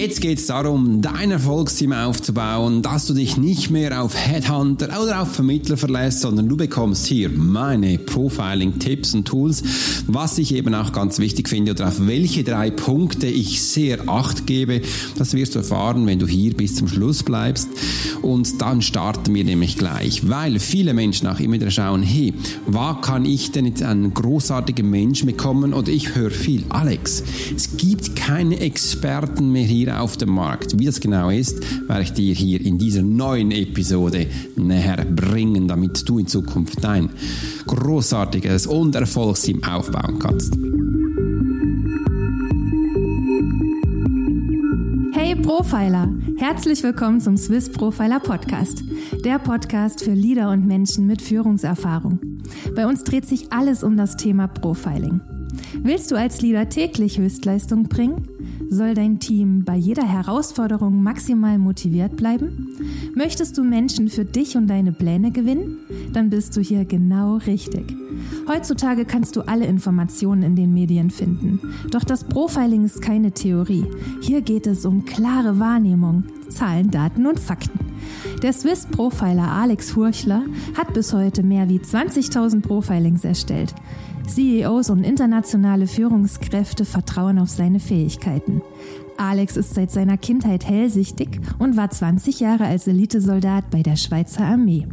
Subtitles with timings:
[0.00, 5.20] Jetzt geht es darum, dein Erfolgsteam aufzubauen, dass du dich nicht mehr auf Headhunter oder
[5.20, 9.62] auf Vermittler verlässt, sondern du bekommst hier meine Profiling-Tipps und Tools,
[10.06, 14.46] was ich eben auch ganz wichtig finde oder auf welche drei Punkte ich sehr acht
[14.46, 14.80] gebe.
[15.18, 17.68] Das wirst du erfahren, wenn du hier bis zum Schluss bleibst.
[18.22, 22.32] Und dann starten wir nämlich gleich, weil viele Menschen auch immer wieder schauen, hey,
[22.66, 25.74] was kann ich denn jetzt einen großartigen Mensch bekommen?
[25.74, 27.22] Oder ich höre viel, Alex,
[27.54, 30.78] es gibt keine Experten mehr hier auf dem Markt.
[30.78, 36.08] Wie das genau ist, werde ich dir hier in dieser neuen Episode näher bringen, damit
[36.08, 37.10] du in Zukunft dein
[37.66, 40.54] großartiges und Erfolgsteam aufbauen kannst.
[45.12, 48.82] Hey Profiler, herzlich willkommen zum Swiss Profiler Podcast,
[49.24, 52.18] der Podcast für Leader und Menschen mit Führungserfahrung.
[52.74, 55.20] Bei uns dreht sich alles um das Thema Profiling.
[55.82, 58.28] Willst du als Leader täglich Höchstleistung bringen?
[58.72, 62.68] Soll dein Team bei jeder Herausforderung maximal motiviert bleiben?
[63.16, 65.78] Möchtest du Menschen für dich und deine Pläne gewinnen?
[66.12, 67.96] Dann bist du hier genau richtig.
[68.46, 71.58] Heutzutage kannst du alle Informationen in den Medien finden.
[71.90, 73.86] Doch das Profiling ist keine Theorie.
[74.20, 77.80] Hier geht es um klare Wahrnehmung, Zahlen, Daten und Fakten.
[78.42, 80.44] Der Swiss Profiler Alex Furchler
[80.76, 83.74] hat bis heute mehr wie 20.000 Profilings erstellt.
[84.26, 88.62] CEOs und internationale Führungskräfte vertrauen auf seine Fähigkeiten.
[89.16, 94.44] Alex ist seit seiner Kindheit hellsichtig und war 20 Jahre als Elitesoldat bei der Schweizer
[94.44, 94.86] Armee.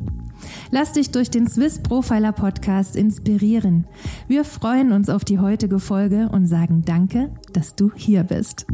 [0.72, 3.86] Lass dich durch den Swiss Profiler Podcast inspirieren.
[4.28, 8.66] Wir freuen uns auf die heutige Folge und sagen Danke, dass du hier bist.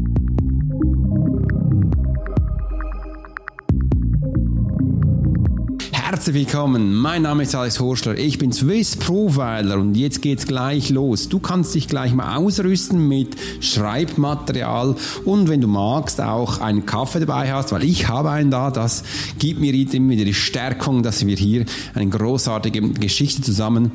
[6.14, 10.92] Herzlich willkommen, mein Name ist Alex Horschler, ich bin Swiss Profiler und jetzt geht's gleich
[10.92, 11.28] los.
[11.28, 17.22] Du kannst dich gleich mal ausrüsten mit Schreibmaterial und wenn du magst auch einen Kaffee
[17.22, 19.02] dabei hast, weil ich habe einen da, das
[19.40, 23.94] gibt mir immer wieder die Stärkung, dass wir hier eine großartige Geschichte zusammen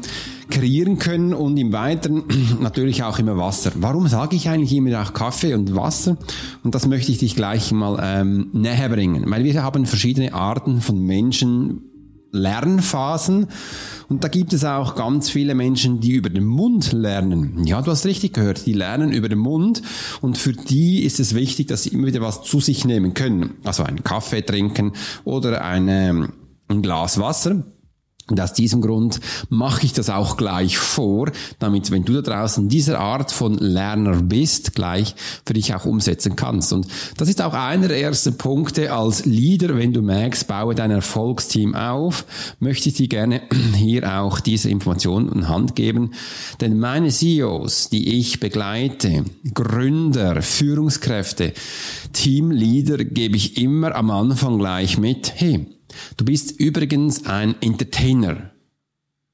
[0.50, 2.24] kreieren können und im Weiteren
[2.60, 3.70] natürlich auch immer Wasser.
[3.76, 6.16] Warum sage ich eigentlich immer auch Kaffee und Wasser?
[6.64, 10.80] Und das möchte ich dich gleich mal ähm, näher bringen, weil wir haben verschiedene Arten
[10.80, 11.87] von Menschen,
[12.30, 13.48] Lernphasen.
[14.08, 17.64] Und da gibt es auch ganz viele Menschen, die über den Mund lernen.
[17.64, 19.82] Ja, du hast richtig gehört, die lernen über den Mund.
[20.20, 23.54] Und für die ist es wichtig, dass sie immer wieder was zu sich nehmen können.
[23.64, 24.92] Also einen Kaffee trinken
[25.24, 26.30] oder eine,
[26.68, 27.64] ein Glas Wasser.
[28.30, 32.68] Und aus diesem Grund mache ich das auch gleich vor, damit, wenn du da draußen
[32.68, 35.14] dieser Art von Lerner bist, gleich
[35.46, 36.72] für dich auch umsetzen kannst.
[36.74, 40.90] Und das ist auch einer der ersten Punkte als Leader, wenn du merkst, baue dein
[40.90, 42.26] Erfolgsteam auf,
[42.60, 43.42] möchte ich dir gerne
[43.74, 46.12] hier auch diese Information in Hand geben.
[46.60, 49.24] Denn meine CEOs, die ich begleite,
[49.54, 51.54] Gründer, Führungskräfte,
[52.12, 55.66] Teamleader, gebe ich immer am Anfang gleich mit, hey,
[56.16, 58.50] Du bist übrigens ein Entertainer.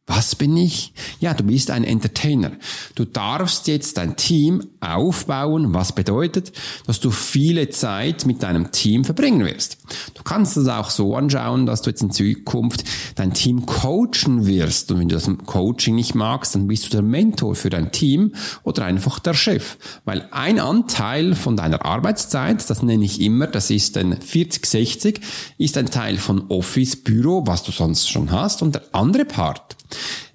[0.06, 0.92] Was bin ich?
[1.18, 2.52] Ja, du bist ein Entertainer.
[2.94, 6.52] Du darfst jetzt dein Team aufbauen, was bedeutet,
[6.86, 9.78] dass du viele Zeit mit deinem Team verbringen wirst.
[10.12, 14.92] Du kannst es auch so anschauen, dass du jetzt in Zukunft dein Team coachen wirst.
[14.92, 18.34] Und wenn du das Coaching nicht magst, dann bist du der Mentor für dein Team
[18.62, 19.78] oder einfach der Chef.
[20.04, 25.20] Weil ein Anteil von deiner Arbeitszeit, das nenne ich immer, das ist ein 40-60,
[25.56, 28.60] ist ein Teil von Office, Büro, was du sonst schon hast.
[28.60, 29.76] Und der andere Part,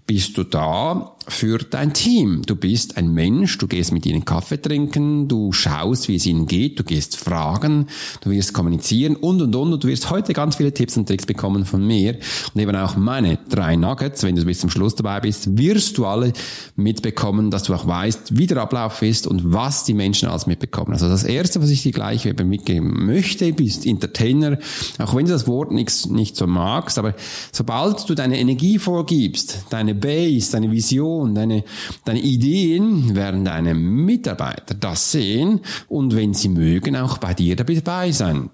[0.05, 2.41] bist du da für dein Team.
[2.45, 6.47] Du bist ein Mensch, du gehst mit ihnen Kaffee trinken, du schaust, wie es ihnen
[6.47, 7.87] geht, du gehst fragen,
[8.21, 9.73] du wirst kommunizieren und und und.
[9.73, 12.17] Und du wirst heute ganz viele Tipps und Tricks bekommen von mir
[12.53, 14.23] und eben auch meine drei Nuggets.
[14.23, 16.33] Wenn du bis zum Schluss dabei bist, wirst du alle
[16.75, 20.93] mitbekommen, dass du auch weißt, wie der Ablauf ist und was die Menschen alles mitbekommen.
[20.93, 24.57] Also das erste, was ich dir gleich eben mitgeben möchte, bist Entertainer,
[24.97, 27.15] auch wenn du das Wort nicht, nicht so magst, aber
[27.51, 31.63] sobald du deine Energie vorgibst, deine Base, deine Vision, und deine,
[32.05, 38.11] deine Ideen werden deine Mitarbeiter das sehen und wenn sie mögen, auch bei dir dabei
[38.11, 38.49] sein.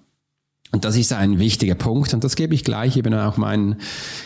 [0.76, 3.78] Und das ist ein wichtiger Punkt und das gebe ich gleich eben auch meinen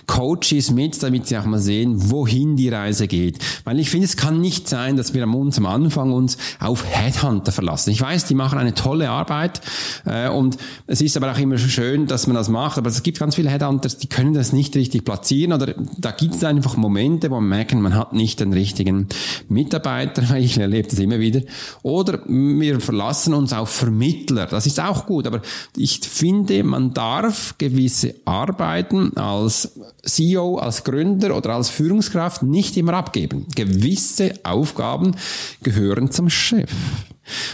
[0.07, 3.38] Coaches mit, damit sie auch mal sehen, wohin die Reise geht.
[3.66, 7.51] Weil ich finde, es kann nicht sein, dass wir uns am Anfang uns auf Headhunter
[7.51, 7.92] verlassen.
[7.92, 9.62] Ich weiß, die machen eine tolle Arbeit
[10.06, 10.57] äh, und
[10.88, 13.51] es ist aber auch immer schön, dass man das macht, aber es gibt ganz viele
[13.51, 17.50] Headhunters, die können das nicht richtig platzieren oder da gibt es einfach Momente, wo man
[17.50, 19.07] merken, man hat nicht den richtigen
[19.50, 21.42] Mitarbeiter, weil ich erlebe das immer wieder.
[21.84, 25.44] Oder wir verlassen uns auf Vermittler, das ist auch gut, aber
[25.78, 32.77] ich finde, finde, man darf gewisse Arbeiten als CEO, als Gründer oder als Führungskraft nicht
[32.77, 33.45] immer abgeben.
[33.56, 35.15] Gewisse Aufgaben
[35.63, 36.71] gehören zum Chef.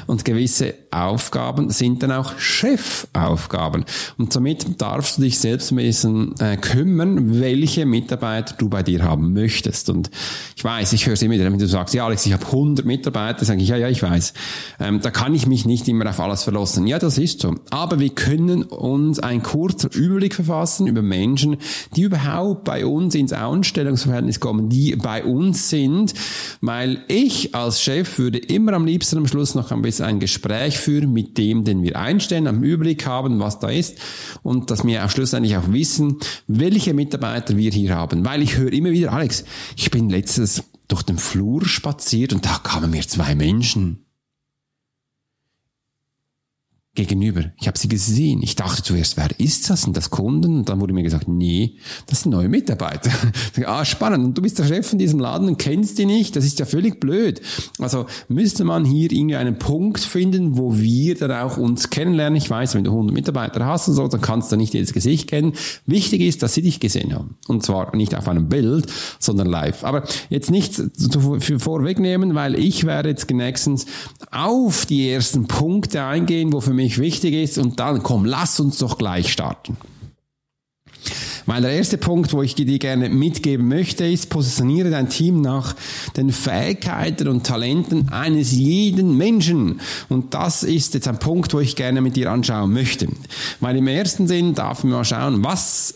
[0.08, 3.86] Und gewisse Aufgaben sind dann auch Chefaufgaben.
[4.18, 9.04] Und somit darfst du dich selbst ein bisschen äh, kümmern, welche Mitarbeiter du bei dir
[9.04, 9.90] haben möchtest.
[9.90, 10.10] Und
[10.56, 12.86] ich weiß, ich höre es immer wieder, wenn du sagst, ja Alex, ich habe 100
[12.86, 14.34] Mitarbeiter, sage ich, ja, ja, ich weiß.
[14.80, 16.88] Ähm, da kann ich mich nicht immer auf alles verlassen.
[16.88, 17.56] Ja, das ist so.
[17.70, 21.58] Aber wir können uns einen kurzen Überblick verfassen über Menschen,
[21.96, 26.14] die überhaupt bei uns ins Anstellungsverhältnis kommen, die bei uns sind,
[26.62, 30.78] weil ich als Chef würde immer am liebsten am Schluss noch ein bisschen ein Gespräch
[30.78, 33.98] führen mit dem, den wir einstellen, am Überblick haben, was da ist
[34.44, 38.26] und dass wir auch schlussendlich auch wissen, welche Mitarbeiter wir hier haben.
[38.26, 39.44] Weil ich höre immer wieder, Alex,
[39.76, 44.05] ich bin letztes durch den Flur spaziert und da kamen mir zwei Menschen
[46.96, 47.44] gegenüber.
[47.60, 48.42] Ich habe sie gesehen.
[48.42, 49.84] Ich dachte zuerst, wer ist das?
[49.84, 50.60] Sind das Kunden?
[50.60, 51.76] Und dann wurde mir gesagt, nee,
[52.08, 53.12] das sind neue Mitarbeiter.
[53.66, 54.26] ah, spannend.
[54.26, 56.36] Und du bist der Chef von diesem Laden und kennst die nicht.
[56.36, 57.42] Das ist ja völlig blöd.
[57.80, 62.38] Also müsste man hier irgendwie einen Punkt finden, wo wir dann auch uns kennenlernen.
[62.38, 65.30] Ich weiß, wenn du 100 Mitarbeiter hast und so, dann kannst du nicht jedes Gesicht
[65.30, 65.54] kennen.
[65.86, 67.36] Wichtig ist, dass sie dich gesehen haben.
[67.48, 68.88] Und zwar nicht auf einem Bild,
[69.20, 69.84] sondern live.
[69.84, 70.82] Aber jetzt nicht
[71.58, 73.86] vorwegnehmen, weil ich werde jetzt nächstens
[74.32, 78.60] auf die ersten Punkte eingehen, wo für mich mich wichtig ist und dann komm, lass
[78.60, 79.76] uns doch gleich starten.
[81.48, 85.76] Weil der erste Punkt, wo ich dir gerne mitgeben möchte, ist, positioniere dein Team nach
[86.18, 89.80] den Fähigkeiten und Talenten eines jeden Menschen.
[90.10, 93.08] Und das ist jetzt ein Punkt, wo ich gerne mit dir anschauen möchte.
[93.60, 95.94] Weil im ersten Sinn darf man mal schauen, was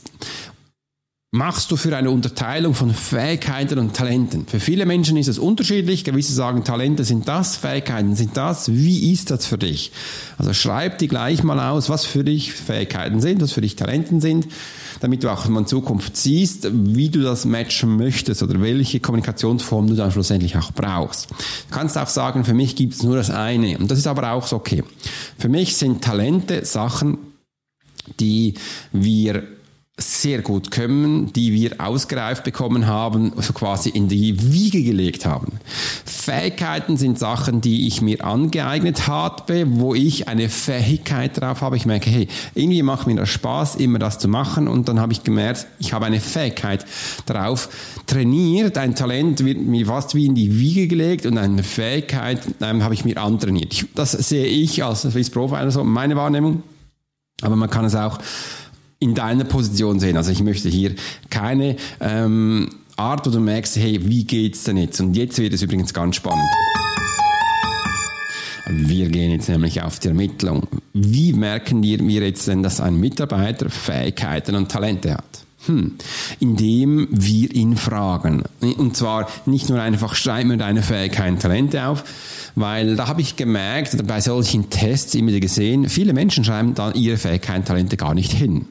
[1.31, 4.47] machst du für eine Unterteilung von Fähigkeiten und Talenten?
[4.47, 6.03] Für viele Menschen ist es unterschiedlich.
[6.03, 8.71] Gewisse sagen, Talente sind das, Fähigkeiten sind das.
[8.71, 9.91] Wie ist das für dich?
[10.39, 14.21] Also schreib dir gleich mal aus, was für dich Fähigkeiten sind, was für dich Talenten
[14.21, 14.47] sind,
[15.01, 19.93] damit du auch in Zukunft siehst, wie du das matchen möchtest oder welche Kommunikationsform du
[19.93, 21.29] dann schlussendlich auch brauchst.
[21.29, 23.77] Du kannst auch sagen, für mich gibt es nur das eine.
[23.77, 24.83] Und das ist aber auch so okay.
[25.37, 27.19] Für mich sind Talente Sachen,
[28.19, 28.55] die
[28.91, 29.58] wir
[29.99, 35.59] sehr gut können, die wir ausgereift bekommen haben, also quasi in die Wiege gelegt haben.
[36.05, 41.77] Fähigkeiten sind Sachen, die ich mir angeeignet habe, wo ich eine Fähigkeit drauf habe.
[41.77, 45.13] Ich merke, hey, irgendwie macht mir das Spaß, immer das zu machen und dann habe
[45.13, 46.85] ich gemerkt, ich habe eine Fähigkeit
[47.25, 47.69] drauf
[48.05, 48.77] trainiert.
[48.77, 52.93] Ein Talent wird mir fast wie in die Wiege gelegt und eine Fähigkeit ähm, habe
[52.93, 53.85] ich mir antrainiert.
[53.95, 56.63] Das sehe ich als Swiss Profiler so, meine Wahrnehmung.
[57.41, 58.19] Aber man kann es auch
[58.99, 60.17] in deiner Position sehen.
[60.17, 60.93] Also ich möchte hier
[61.29, 64.99] keine ähm, Art, wo du merkst, hey, wie geht's denn jetzt?
[64.99, 66.49] Und jetzt wird es übrigens ganz spannend.
[68.71, 70.67] Wir gehen jetzt nämlich auf die Ermittlung.
[70.93, 75.23] Wie merken wir jetzt denn, dass ein Mitarbeiter Fähigkeiten und Talente hat?
[75.65, 75.93] Hm.
[76.39, 78.43] Indem wir ihn fragen.
[78.61, 82.03] Und zwar nicht nur einfach schreiben wir deine Fähigkeiten, Talente auf,
[82.59, 87.17] weil da habe ich gemerkt, bei solchen Tests immer gesehen, viele Menschen schreiben da ihre
[87.17, 88.65] Fähigkeiten, Talente gar nicht hin.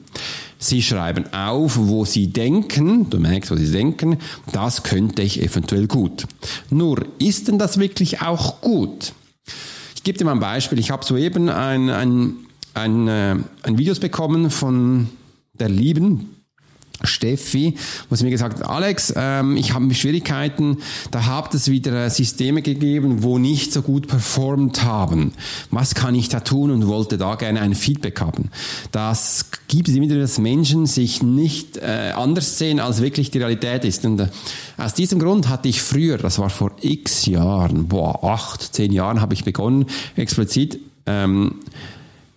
[0.59, 4.17] Sie schreiben auf, wo sie denken, du merkst, wo sie denken,
[4.51, 6.25] das könnte ich eventuell gut.
[6.69, 9.13] Nur, ist denn das wirklich auch gut?
[9.95, 10.77] Ich gebe dir mal ein Beispiel.
[10.79, 12.35] Ich habe soeben ein, ein,
[12.73, 15.09] ein, äh, ein Videos bekommen von
[15.59, 16.38] der lieben
[17.03, 17.75] Steffi,
[18.09, 20.77] wo sie mir gesagt hat, Alex, ähm, ich habe Schwierigkeiten,
[21.11, 25.33] da habt es wieder äh, Systeme gegeben, wo nicht so gut performt haben.
[25.71, 28.49] Was kann ich da tun und wollte da gerne ein Feedback haben.
[28.91, 33.39] Das gibt es immer wieder, dass Menschen sich nicht äh, anders sehen, als wirklich die
[33.39, 34.05] Realität ist.
[34.05, 34.27] Und äh,
[34.77, 39.21] aus diesem Grund hatte ich früher, das war vor x Jahren, boah, acht, zehn Jahren
[39.21, 39.85] habe ich begonnen,
[40.15, 41.55] explizit ähm,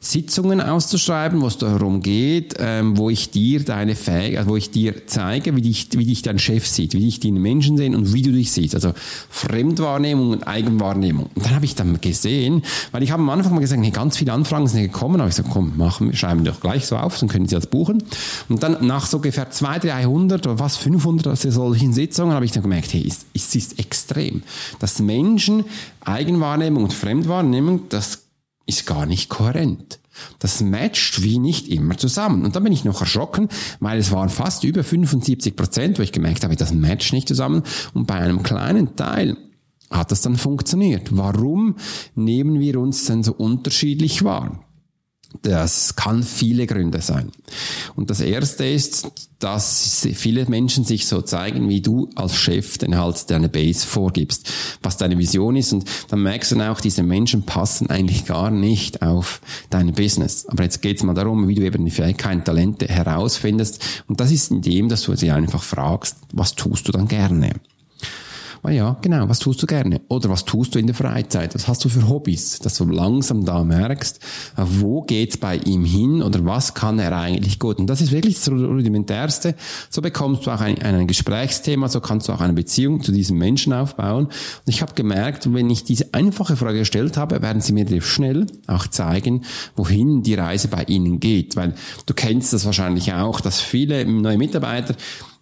[0.05, 4.73] Sitzungen auszuschreiben, wo es darum geht, ähm, wo ich dir deine Fähigkeit, also wo ich
[4.73, 8.13] dir zeige, wie dich, wie dich dein Chef sieht, wie dich deine Menschen sehen und
[8.13, 8.75] wie du dich siehst.
[8.75, 8.95] Also
[9.31, 11.31] Fremdwahrnehmung und Eigenwahrnehmung.
[11.37, 14.17] Und dann habe ich dann gesehen, weil ich habe am Anfang mal gesagt, hey, ganz
[14.17, 17.17] viele Anfragen sind gekommen, habe ich gesagt, komm, machen, schreiben wir doch gleich so auf,
[17.21, 18.03] dann können Sie das buchen.
[18.49, 22.65] Und dann nach so ungefähr 200, 300 oder was 500 solchen Sitzungen habe ich dann
[22.65, 24.43] gemerkt, hey, es, es ist extrem,
[24.81, 25.65] dass Menschen
[26.01, 28.22] Eigenwahrnehmung und Fremdwahrnehmung, das
[28.67, 29.99] ist gar nicht kohärent.
[30.39, 32.45] Das matcht wie nicht immer zusammen.
[32.45, 33.49] Und dann bin ich noch erschrocken,
[33.81, 37.63] weil es waren fast über 75 Prozent, wo ich gemerkt habe, das matcht nicht zusammen.
[37.95, 39.37] Und bei einem kleinen Teil
[39.91, 41.17] hat das dann funktioniert.
[41.17, 41.77] Warum
[42.15, 44.65] nehmen wir uns denn so unterschiedlich wahr?
[45.41, 47.33] Das kann viele Gründe sein.
[47.97, 52.97] Und das erste ist, dass viele Menschen sich so zeigen, wie du als Chef den
[52.97, 54.49] halt deine Base vorgibst,
[54.83, 55.73] was deine Vision ist.
[55.73, 60.47] Und dann merkst du dann auch, diese Menschen passen eigentlich gar nicht auf dein Business.
[60.47, 63.83] Aber jetzt geht es mal darum, wie du eben die Fähigkeiten, Talente herausfindest.
[64.07, 67.55] Und das ist in dem, dass du sie einfach fragst, was tust du dann gerne?
[68.65, 70.03] Ah ja, genau, was tust du gerne?
[70.07, 71.53] Oder was tust du in der Freizeit?
[71.57, 72.61] Was hast du für Hobbys?
[72.61, 74.21] Dass du langsam da merkst,
[74.57, 77.81] wo geht's bei ihm hin oder was kann er eigentlich gut?
[77.81, 79.57] Und das ist wirklich das Rudimentärste.
[79.91, 83.37] So bekommst du auch ein, ein Gesprächsthema, so kannst du auch eine Beziehung zu diesem
[83.37, 84.27] Menschen aufbauen.
[84.27, 84.33] Und
[84.67, 88.87] ich habe gemerkt, wenn ich diese einfache Frage gestellt habe, werden sie mir schnell auch
[88.87, 89.43] zeigen,
[89.75, 91.57] wohin die Reise bei ihnen geht.
[91.57, 91.75] Weil
[92.07, 94.95] du kennst das wahrscheinlich auch, dass viele neue Mitarbeiter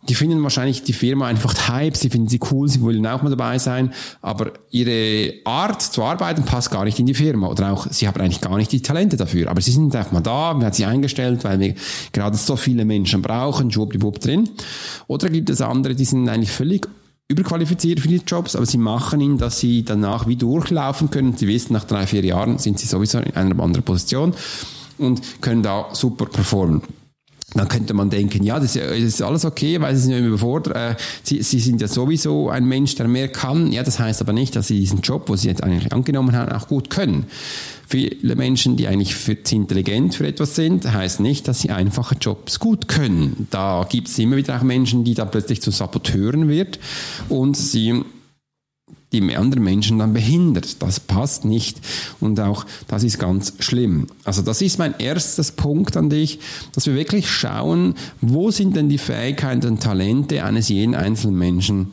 [0.08, 3.28] die finden wahrscheinlich die Firma einfach Hype, sie finden sie cool, sie wollen auch mal
[3.28, 3.92] dabei sein,
[4.22, 8.20] aber ihre Art zu arbeiten passt gar nicht in die Firma oder auch sie haben
[8.20, 10.86] eigentlich gar nicht die Talente dafür, aber sie sind einfach mal da, man hat sie
[10.86, 11.74] eingestellt, weil wir
[12.12, 14.48] gerade so viele Menschen brauchen, schwuppdiwupp drin.
[15.06, 16.88] Oder gibt es andere, die sind eigentlich völlig
[17.28, 21.36] überqualifiziert für die Jobs, aber sie machen ihn, dass sie danach wie durchlaufen können.
[21.36, 24.34] Sie wissen, nach drei, vier Jahren sind sie sowieso in einer anderen Position
[24.98, 26.82] und können da super performen
[27.54, 30.76] dann könnte man denken, ja, das ist alles okay, weil sie sind ja überfordert.
[30.76, 33.72] Äh, sie, sie sind ja sowieso ein Mensch, der mehr kann.
[33.72, 36.52] Ja, das heißt aber nicht, dass sie diesen Job, wo sie jetzt eigentlich angenommen haben,
[36.52, 37.26] auch gut können.
[37.88, 42.60] Viele Menschen, die eigentlich für, intelligent für etwas sind, heißt nicht, dass sie einfache Jobs
[42.60, 43.48] gut können.
[43.50, 46.78] Da gibt es immer wieder auch Menschen, die da plötzlich zu Saboteuren wird
[47.28, 48.04] und sie
[49.12, 50.82] die anderen Menschen dann behindert.
[50.82, 51.80] Das passt nicht
[52.20, 54.06] und auch das ist ganz schlimm.
[54.24, 56.38] Also das ist mein erstes Punkt an dich,
[56.72, 61.92] dass wir wirklich schauen, wo sind denn die Fähigkeiten und Talente eines jeden einzelnen Menschen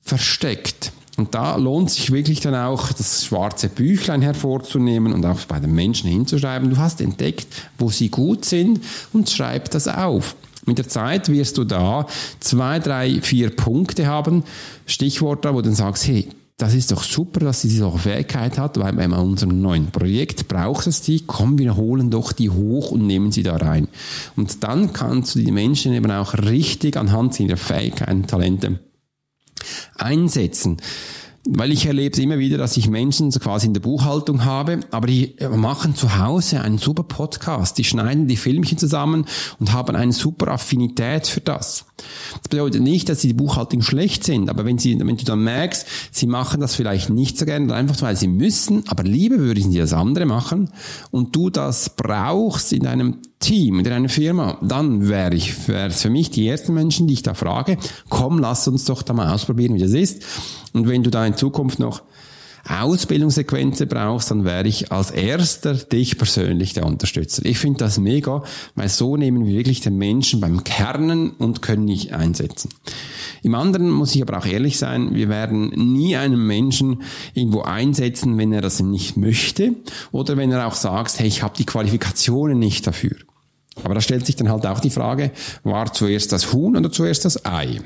[0.00, 0.92] versteckt.
[1.16, 5.74] Und da lohnt sich wirklich dann auch das schwarze Büchlein hervorzunehmen und auch bei den
[5.74, 6.70] Menschen hinzuschreiben.
[6.70, 7.46] Du hast entdeckt,
[7.78, 8.80] wo sie gut sind
[9.12, 10.34] und schreib das auf.
[10.64, 12.06] Mit der Zeit wirst du da
[12.40, 14.44] zwei, drei, vier Punkte haben,
[14.86, 18.78] Stichworte, wo du dann sagst, hey, das ist doch super, dass sie diese Fähigkeit hat,
[18.78, 23.04] weil bei unserem neuen Projekt braucht es die, komm, wir holen doch die hoch und
[23.04, 23.88] nehmen sie da rein.
[24.36, 28.78] Und dann kannst du die Menschen eben auch richtig anhand ihrer Fähigkeiten, Talente
[29.96, 30.76] einsetzen.
[31.44, 35.08] Weil ich erlebe es immer wieder, dass ich Menschen quasi in der Buchhaltung habe, aber
[35.08, 39.26] die machen zu Hause einen super Podcast, die schneiden die Filmchen zusammen
[39.58, 41.86] und haben eine super Affinität für das.
[42.42, 45.42] Das bedeutet nicht, dass sie die Buchhaltung schlecht sind, aber wenn, sie, wenn du dann
[45.42, 49.72] merkst, sie machen das vielleicht nicht so gerne, einfach weil sie müssen, aber lieber würden
[49.72, 50.70] sie das andere machen
[51.10, 56.00] und du das brauchst in deinem Team, in deiner Firma, dann wäre ich, wäre es
[56.00, 57.76] für mich die ersten Menschen, die ich da frage,
[58.08, 60.24] komm, lass uns doch da mal ausprobieren, wie das ist.
[60.72, 62.02] Und wenn du da in Zukunft noch
[62.68, 67.44] Ausbildungssequenzen brauchst, dann wäre ich als erster dich persönlich der Unterstützer.
[67.44, 68.44] Ich finde das mega,
[68.76, 72.70] weil so nehmen wir wirklich den Menschen beim Kernen und können nicht einsetzen.
[73.42, 77.02] Im anderen muss ich aber auch ehrlich sein, wir werden nie einen Menschen
[77.34, 79.74] irgendwo einsetzen, wenn er das nicht möchte
[80.12, 83.16] oder wenn er auch sagt, hey, ich habe die Qualifikationen nicht dafür.
[83.84, 85.30] Aber da stellt sich dann halt auch die Frage,
[85.64, 87.80] war zuerst das Huhn oder zuerst das Ei?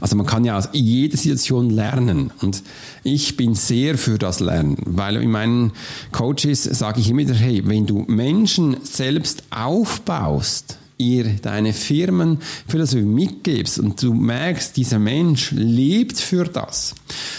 [0.00, 2.62] Also man kann ja aus jeder Situation lernen und
[3.04, 5.72] ich bin sehr für das Lernen, weil in meinen
[6.10, 13.78] Coaches sage ich immer wieder, hey, wenn du Menschen selbst aufbaust, ihr deine Firmenphilosophie mitgibst
[13.78, 16.94] und du merkst, dieser Mensch lebt für das,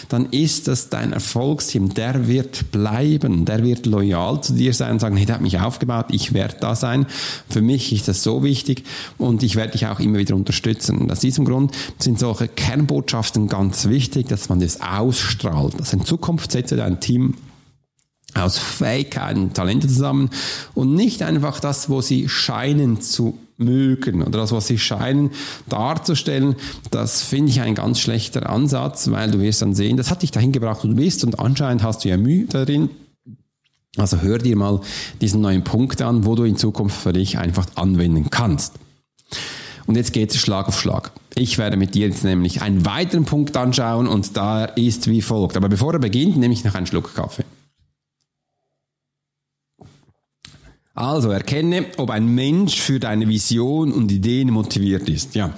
[0.10, 1.94] dann ist das dein Erfolgsteam.
[1.94, 5.60] Der wird bleiben, der wird loyal zu dir sein und sagen, hey, der hat mich
[5.60, 7.06] aufgebaut, ich werde da sein.
[7.50, 8.84] Für mich ist das so wichtig
[9.18, 10.98] und ich werde dich auch immer wieder unterstützen.
[10.98, 15.75] Und aus diesem Grund sind solche Kernbotschaften ganz wichtig, dass man das ausstrahlt.
[15.80, 17.36] Also in Zukunft setze dein Team
[18.34, 20.30] aus Fähigkeiten, Talente zusammen
[20.74, 25.32] und nicht einfach das, wo sie scheinen zu mögen oder das, was sie scheinen
[25.70, 26.56] darzustellen,
[26.89, 30.32] das finde ich ein ganz schlechter Ansatz, weil du wirst dann sehen, das hat dich
[30.32, 32.89] dahin gebracht, wo du bist und anscheinend hast du ja Mühe darin.
[33.98, 34.80] Also hör dir mal
[35.20, 38.74] diesen neuen Punkt an, wo du in Zukunft für dich einfach anwenden kannst.
[39.86, 41.12] Und jetzt geht es Schlag auf Schlag.
[41.36, 45.58] Ich werde mit dir jetzt nämlich einen weiteren Punkt anschauen und da ist wie folgt.
[45.58, 47.44] Aber bevor er beginnt, nehme ich noch einen Schluck Kaffee.
[50.93, 55.36] Also erkenne, ob ein Mensch für deine Vision und Ideen motiviert ist.
[55.36, 55.53] Ja.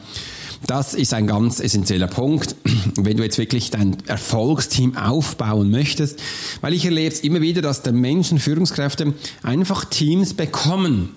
[0.67, 2.55] Das ist ein ganz essentieller Punkt,
[2.95, 6.21] wenn du jetzt wirklich dein Erfolgsteam aufbauen möchtest,
[6.61, 11.15] weil ich erlebe es immer wieder, dass der Menschen, Führungskräfte einfach Teams bekommen.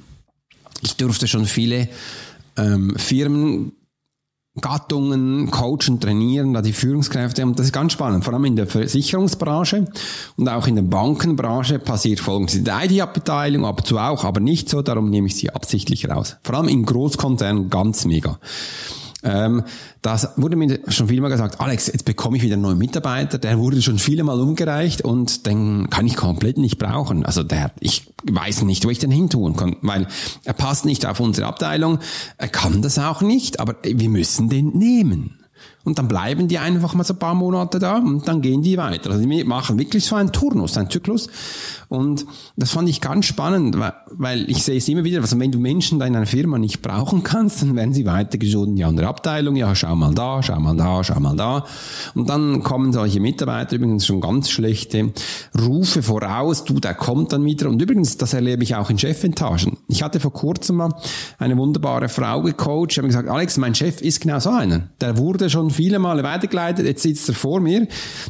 [0.82, 1.88] Ich durfte schon viele
[2.56, 3.73] ähm, Firmen
[4.60, 7.44] Gattungen coachen, trainieren, da die Führungskräfte.
[7.44, 8.25] Und das ist ganz spannend.
[8.25, 9.86] Vor allem in der Versicherungsbranche
[10.36, 12.56] und auch in der Bankenbranche passiert folgendes.
[12.56, 16.08] In der IT-Abteilung ab und zu auch, aber nicht so, darum nehme ich sie absichtlich
[16.08, 16.36] raus.
[16.42, 18.38] Vor allem in Großkonzernen ganz mega.
[19.26, 19.64] Ähm,
[20.02, 23.59] das wurde mir schon vielmal gesagt, Alex, jetzt bekomme ich wieder einen neuen Mitarbeiter, der
[23.59, 27.26] wurde schon viele Mal umgereicht und den kann ich komplett nicht brauchen.
[27.26, 30.06] Also der, ich weiß nicht, wo ich den hintun kann, weil
[30.45, 31.99] er passt nicht auf unsere Abteilung,
[32.38, 35.38] er kann das auch nicht, aber wir müssen den nehmen.
[35.87, 38.76] Und dann bleiben die einfach mal so ein paar Monate da und dann gehen die
[38.76, 39.11] weiter.
[39.11, 41.28] Also die machen wirklich so einen Turnus, einen Zyklus
[41.88, 42.26] und
[42.57, 43.78] das fand ich ganz spannend,
[44.11, 46.83] weil ich sehe es immer wieder, also wenn du Menschen da in einer Firma nicht
[46.83, 50.59] brauchen kannst, dann werden sie weitergeschoben in die andere Abteilung, ja, schau mal da, schau
[50.59, 51.64] mal da, schau mal da.
[52.16, 55.12] Und dann kommen solche Mitarbeiter übrigens schon ganz schlechte
[55.57, 57.69] Rufe voraus, du, der kommt dann wieder.
[57.69, 59.76] Und übrigens, das erlebe ich auch in Chefetagen.
[59.87, 60.93] Ich hatte vor kurzem mal
[61.38, 64.88] eine wunderbare Frau gecoacht, ich habe gesagt, Alex, mein Chef ist genau so einer.
[65.00, 67.87] Der wurde schon viele Male weitergeleitet, jetzt sitzt er vor mir.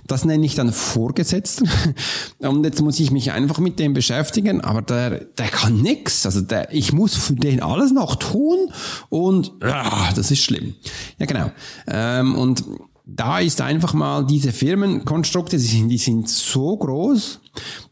[0.07, 1.65] Das nenne ich dann Vorgesetzter.
[2.39, 6.27] Und jetzt muss ich mich einfach mit dem beschäftigen, aber der, der kann nix.
[6.27, 8.71] Also der, ich muss für den alles noch tun
[9.09, 10.75] und ah, das ist schlimm.
[11.19, 11.51] Ja, genau.
[11.87, 12.65] Ähm, und
[13.07, 17.41] da ist einfach mal diese Firmenkonstrukte, die sind, die sind so groß,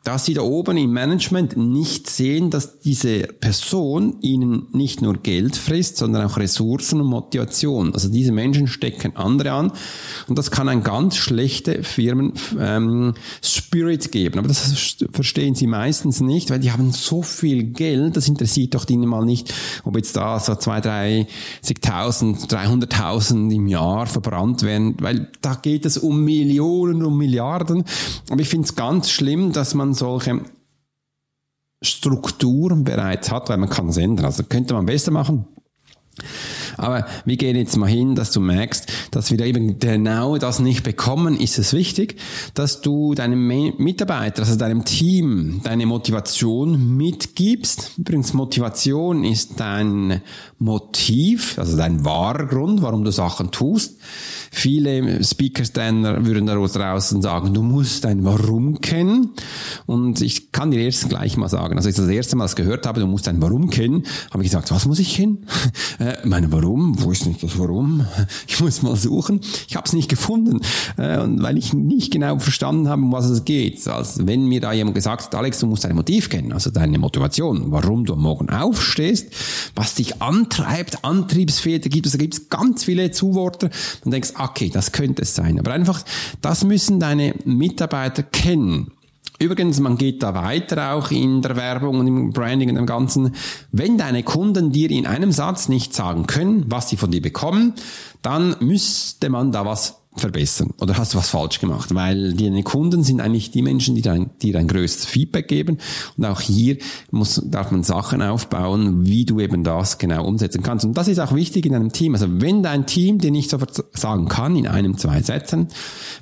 [0.04, 5.56] dass sie da oben im Management nicht sehen, dass diese Person ihnen nicht nur Geld
[5.56, 7.94] frisst, sondern auch Ressourcen und Motivation.
[7.94, 9.72] Also diese Menschen stecken andere an
[10.28, 14.38] und das kann ein ganz schlechte Firmen ähm, Spirit geben.
[14.38, 18.86] Aber das verstehen sie meistens nicht, weil die haben so viel Geld, das interessiert doch
[18.90, 25.30] ihnen mal nicht, ob jetzt da so zwei, dreißigtausend, dreihunderttausend im Jahr verbrannt werden, weil
[25.40, 27.84] da geht es um Millionen, um Milliarden.
[28.28, 30.40] Aber ich finde es ganz schlimm, dass man solche
[31.82, 34.26] Strukturen bereits hat, weil man kann es ändern.
[34.26, 35.46] Also könnte man besser machen.
[36.76, 40.82] Aber wir gehen jetzt mal hin, dass du merkst, dass wir eben genau das nicht
[40.82, 42.16] bekommen, ist es wichtig,
[42.54, 43.46] dass du deinem
[43.78, 47.92] Mitarbeiter, also deinem Team, deine Motivation mitgibst.
[47.96, 50.22] Übrigens, Motivation ist dein
[50.58, 53.98] Motiv, also dein wahrer Grund, warum du Sachen tust.
[54.50, 59.30] Viele Speakers dann würden da draußen sagen, du musst dein Warum kennen.
[59.86, 62.56] Und ich kann dir erst gleich mal sagen, also als ich das erste Mal das
[62.56, 65.46] gehört habe, du musst dein Warum kennen, habe ich gesagt, was muss ich kennen?
[66.00, 66.63] Äh, meine Warum?
[66.66, 68.06] Wo ist nicht das Warum?
[68.46, 69.40] Ich muss mal suchen.
[69.68, 70.60] Ich habe es nicht gefunden,
[70.96, 73.86] äh, und weil ich nicht genau verstanden habe, um was es geht.
[73.88, 76.98] Also wenn mir da jemand gesagt hat, Alex, du musst dein Motiv kennen, also deine
[76.98, 79.28] Motivation, warum du am Morgen aufstehst,
[79.74, 83.70] was dich antreibt, Antriebsfeder gibt es, da gibt es ganz viele Zuworte.
[84.02, 85.58] Dann denkst, okay, das könnte es sein.
[85.58, 86.02] Aber einfach,
[86.40, 88.92] das müssen deine Mitarbeiter kennen.
[89.40, 93.34] Übrigens, man geht da weiter auch in der Werbung und im Branding und dem Ganzen.
[93.72, 97.74] Wenn deine Kunden dir in einem Satz nicht sagen können, was sie von dir bekommen,
[98.22, 100.70] dann müsste man da was verbessern?
[100.80, 104.30] Oder hast du was falsch gemacht, weil deine Kunden sind eigentlich die Menschen, die dein,
[104.40, 105.78] dir ein größtes Feedback geben.
[106.16, 106.78] Und auch hier
[107.10, 110.84] muss, darf man Sachen aufbauen, wie du eben das genau umsetzen kannst.
[110.84, 113.84] Und das ist auch wichtig in einem Team, also wenn dein Team dir nicht sofort
[113.92, 115.68] sagen kann in einem, zwei Sätzen,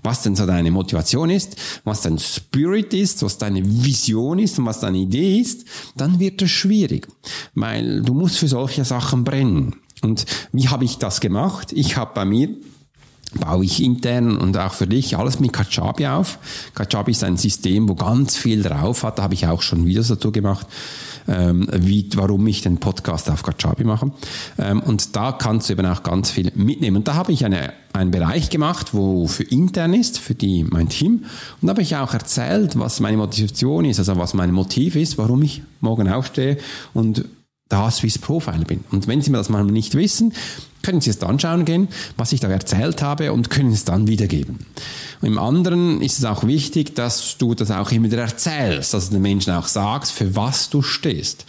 [0.02, 4.66] was denn so deine Motivation ist, was dein Spirit ist, was deine Vision ist und
[4.66, 7.09] was deine Idee ist, dann wird es schwierig,
[7.55, 9.76] weil du musst für solche Sachen brennen.
[10.02, 11.72] Und wie habe ich das gemacht?
[11.72, 12.48] Ich habe bei mir
[13.34, 16.38] baue ich intern und auch für dich alles mit Kajabi auf.
[16.74, 19.18] Kajabi ist ein System, wo ganz viel drauf hat.
[19.18, 20.66] Da habe ich auch schon Videos dazu gemacht,
[21.28, 24.10] ähm, wie, warum ich den Podcast auf Kajabi mache.
[24.58, 26.98] Ähm, und da kannst du eben auch ganz viel mitnehmen.
[26.98, 30.88] Und da habe ich eine, einen Bereich gemacht, wo für intern ist, für die, mein
[30.88, 31.24] Team.
[31.60, 35.18] Und da habe ich auch erzählt, was meine Motivation ist, also was mein Motiv ist,
[35.18, 36.58] warum ich morgen aufstehe
[36.94, 37.24] und
[37.68, 38.84] da Swiss Profiler bin.
[38.90, 40.34] Und wenn Sie mir das mal nicht wissen,
[40.82, 44.06] können Sie es dann schauen gehen, was ich da erzählt habe und können es dann
[44.06, 44.58] wiedergeben.
[45.20, 49.08] Und Im anderen ist es auch wichtig, dass du das auch immer wieder erzählst, dass
[49.08, 51.44] du den Menschen auch sagst, für was du stehst.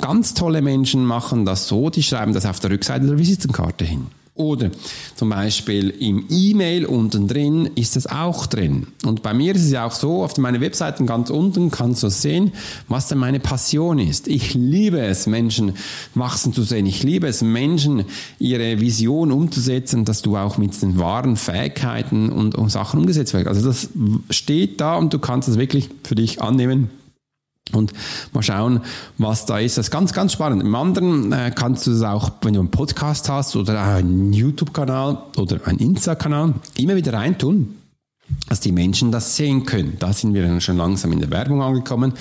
[0.00, 4.06] Ganz tolle Menschen machen das so, die schreiben das auf der Rückseite der Visitenkarte hin.
[4.36, 4.72] Oder
[5.14, 8.88] zum Beispiel im E-Mail unten drin ist es auch drin.
[9.04, 12.08] Und bei mir ist es ja auch so, auf meiner Webseite ganz unten kannst du
[12.08, 12.50] sehen,
[12.88, 14.26] was denn meine Passion ist.
[14.26, 15.74] Ich liebe es, Menschen
[16.16, 16.86] wachsen zu sehen.
[16.86, 18.06] Ich liebe es, Menschen
[18.40, 23.46] ihre Vision umzusetzen, dass du auch mit den wahren Fähigkeiten und, und Sachen umgesetzt wirst.
[23.46, 23.90] Also das
[24.30, 26.90] steht da und du kannst es wirklich für dich annehmen
[27.72, 27.92] und
[28.32, 28.80] mal schauen,
[29.18, 29.78] was da ist.
[29.78, 30.62] Das ist ganz, ganz spannend.
[30.62, 35.18] Im anderen äh, kannst du es auch, wenn du einen Podcast hast oder einen YouTube-Kanal
[35.36, 37.76] oder einen Insta-Kanal, immer wieder reintun,
[38.48, 39.96] dass die Menschen das sehen können.
[39.98, 42.12] Da sind wir dann schon langsam in der Werbung angekommen,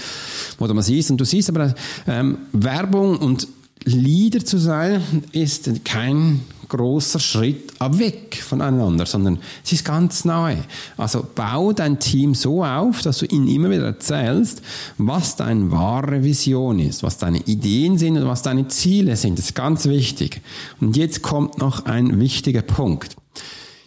[0.60, 1.12] wo du mal siehst.
[1.12, 1.74] Und du siehst aber,
[2.08, 3.48] ähm, Werbung und
[3.86, 5.02] Leader zu sein,
[5.34, 6.42] ist kein
[6.78, 10.64] großer Schritt weg voneinander, sondern es ist ganz nahe.
[10.98, 14.62] Also bau dein Team so auf, dass du ihnen immer wieder erzählst,
[14.98, 19.38] was deine wahre Vision ist, was deine Ideen sind und was deine Ziele sind.
[19.38, 20.42] Das ist ganz wichtig.
[20.82, 23.16] Und jetzt kommt noch ein wichtiger Punkt.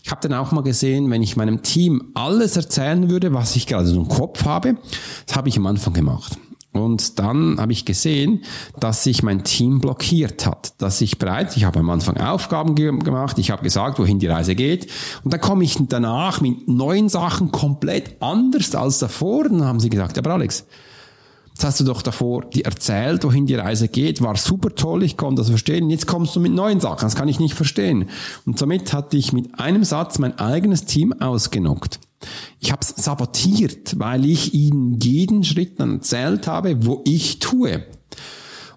[0.05, 3.67] Ich habe dann auch mal gesehen, wenn ich meinem Team alles erzählen würde, was ich
[3.67, 4.77] gerade so im Kopf habe,
[5.27, 6.39] das habe ich am Anfang gemacht.
[6.77, 8.43] Und dann habe ich gesehen,
[8.79, 12.97] dass sich mein Team blockiert hat, dass ich bereits, ich habe am Anfang Aufgaben ge
[12.99, 14.91] gemacht, ich habe gesagt, wohin die Reise geht.
[15.25, 19.45] Und dann komme ich danach mit neuen Sachen komplett anders als davor.
[19.45, 20.65] Dann haben sie gesagt, aber Alex,
[21.57, 25.17] das hast du doch davor dir erzählt, wohin die Reise geht, war super toll, ich
[25.17, 25.89] konnte das verstehen.
[25.89, 28.11] Jetzt kommst du mit neuen Sachen, das kann ich nicht verstehen.
[28.45, 31.99] Und somit hatte ich mit einem Satz mein eigenes Team ausgenockt.
[32.61, 37.85] Ich habe es sabotiert, weil ich ihnen jeden Schritt erzählt habe, wo ich tue.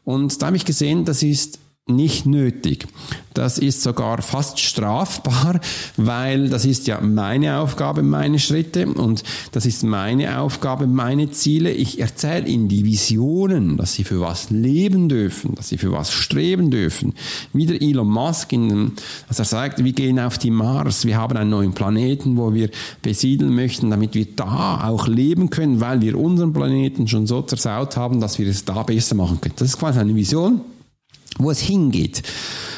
[0.03, 2.87] Und da habe ich gesehen, das ist nicht nötig.
[3.33, 5.61] Das ist sogar fast strafbar,
[5.97, 11.71] weil das ist ja meine Aufgabe, meine Schritte und das ist meine Aufgabe, meine Ziele.
[11.71, 16.11] Ich erzähle ihnen die Visionen, dass sie für was leben dürfen, dass sie für was
[16.11, 17.13] streben dürfen.
[17.53, 18.93] Wieder Elon Musk, in,
[19.29, 22.69] als er sagt, wir gehen auf die Mars, wir haben einen neuen Planeten, wo wir
[23.01, 27.95] besiedeln möchten, damit wir da auch leben können, weil wir unseren Planeten schon so zersaut
[27.95, 29.55] haben, dass wir es da besser machen können.
[29.57, 30.61] Das ist quasi eine Vision
[31.39, 32.21] wo es hingeht.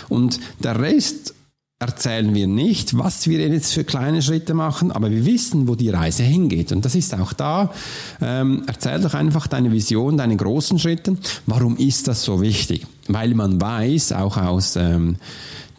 [0.08, 1.34] Und der Rest
[1.82, 5.90] erzählen wir nicht, was wir jetzt für kleine Schritte machen, aber wir wissen, wo die
[5.90, 6.72] Reise hingeht.
[6.72, 7.74] Und das ist auch da.
[8.22, 11.18] Ähm, erzähl doch einfach deine Vision, deine großen Schritte.
[11.48, 12.86] Warum ist das so wichtig?
[13.08, 15.16] Weil man weiß, auch aus ähm,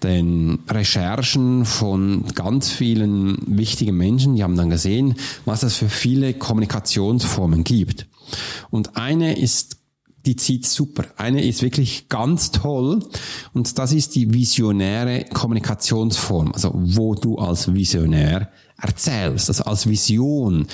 [0.02, 5.14] den Recherchen von ganz vielen wichtigen Menschen, die haben dann gesehen,
[5.44, 8.06] was es für viele Kommunikationsformen gibt.
[8.70, 9.76] Und eine ist
[10.26, 11.04] die zieht super.
[11.16, 13.00] Eine ist wirklich ganz toll
[13.52, 20.66] und das ist die visionäre Kommunikationsform, also wo du als Visionär erzählst, also als Vision.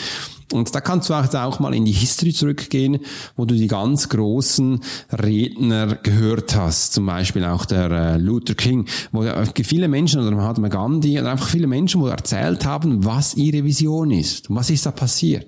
[0.51, 3.01] Und da kannst du auch mal in die History zurückgehen,
[3.37, 4.81] wo du die ganz großen
[5.13, 6.95] Redner gehört hast.
[6.95, 9.25] Zum Beispiel auch der äh, Luther King, wo
[9.63, 14.11] viele Menschen, oder Mahatma Gandhi, oder einfach viele Menschen, wo erzählt haben, was ihre Vision
[14.11, 14.49] ist.
[14.49, 15.47] Und was ist da passiert?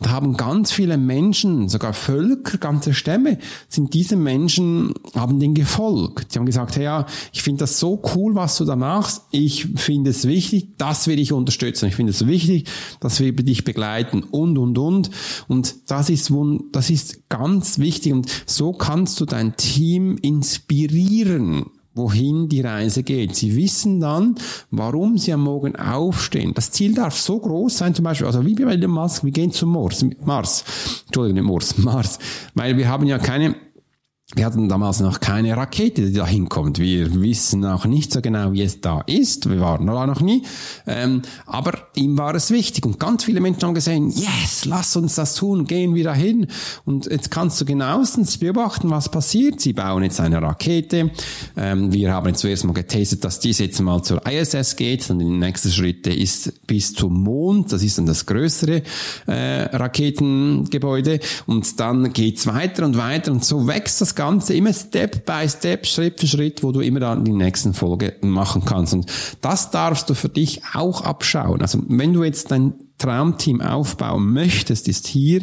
[0.00, 6.34] Da haben ganz viele Menschen, sogar Völker, ganze Stämme, sind diese Menschen, haben den gefolgt.
[6.34, 9.24] Die haben gesagt, hey, ja, ich finde das so cool, was du da machst.
[9.30, 11.86] Ich finde es wichtig, das will ich unterstützen.
[11.86, 12.66] Ich finde es wichtig,
[13.00, 15.10] dass wir dich begleiten und, und, und.
[15.48, 16.32] Und das ist,
[16.72, 18.14] das ist ganz wichtig.
[18.14, 23.34] Und so kannst du dein Team inspirieren wohin die Reise geht.
[23.34, 24.36] Sie wissen dann,
[24.70, 26.54] warum sie am Morgen aufstehen.
[26.54, 29.52] Das Ziel darf so groß sein, zum Beispiel, also wie bei Elon Musk, wir gehen
[29.52, 30.64] zum Mars, Mars,
[31.06, 32.18] Entschuldigung, nicht Mars, Mars,
[32.54, 33.56] weil wir haben ja keine
[34.36, 36.78] wir hatten damals noch keine Rakete, die da hinkommt.
[36.78, 39.50] Wir wissen auch nicht so genau, wie es da ist.
[39.50, 40.44] Wir waren da noch nie.
[40.86, 42.86] Ähm, aber ihm war es wichtig.
[42.86, 46.46] Und ganz viele Menschen haben gesehen, yes, lass uns das tun, gehen wir dahin.
[46.84, 49.60] Und jetzt kannst du genauestens beobachten, was passiert.
[49.60, 51.10] Sie bauen jetzt eine Rakete.
[51.56, 55.10] Ähm, wir haben jetzt zuerst mal getestet, dass dies jetzt mal zur ISS geht.
[55.10, 57.72] Und die nächste Schritte ist bis zum Mond.
[57.72, 58.82] Das ist dann das größere
[59.26, 61.18] äh, Raketengebäude.
[61.46, 63.32] Und dann geht's weiter und weiter.
[63.32, 67.00] Und so wächst das Ganze immer Step by Step, Schritt für Schritt, wo du immer
[67.00, 68.92] dann die nächsten Folge machen kannst.
[68.92, 71.62] Und das darfst du für dich auch abschauen.
[71.62, 75.42] Also wenn du jetzt dein Traumteam aufbauen möchtest, ist hier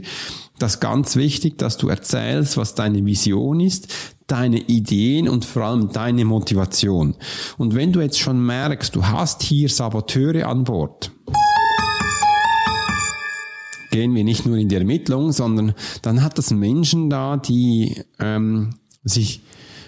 [0.59, 3.87] das ganz wichtig, dass du erzählst, was deine Vision ist,
[4.27, 7.15] deine Ideen und vor allem deine Motivation.
[7.57, 11.09] Und wenn du jetzt schon merkst, du hast hier Saboteure an Bord,
[13.97, 18.75] gehen wir nicht nur in die Ermittlung, sondern dann hat das Menschen da, die ähm,
[19.03, 19.41] sich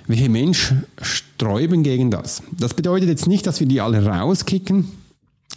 [0.07, 0.57] vehement
[0.99, 2.41] sträuben gegen das.
[2.57, 4.87] Das bedeutet jetzt nicht, dass wir die alle rauskicken,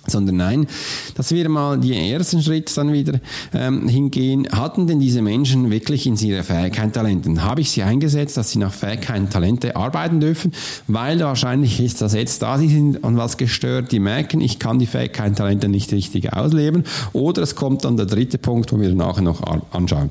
[0.07, 0.67] sondern nein,
[1.15, 3.21] dass wir mal die ersten Schritt dann wieder
[3.55, 4.49] ähm, hingehen.
[4.51, 7.45] Hatten denn diese Menschen wirklich in ihre Fähigkeiten Talenten?
[7.45, 10.53] Habe ich sie eingesetzt, dass sie nach Fähigkeiten Talente arbeiten dürfen?
[10.89, 14.79] Weil wahrscheinlich ist das jetzt da, sie sind an was gestört, die merken, ich kann
[14.79, 16.85] die Fähigkeiten Talente nicht richtig ausleben.
[17.13, 20.11] Oder es kommt dann der dritte Punkt, wo wir nachher noch anschauen.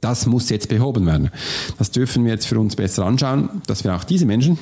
[0.00, 1.30] Das muss jetzt behoben werden.
[1.78, 4.58] Das dürfen wir jetzt für uns besser anschauen, dass wir auch diese Menschen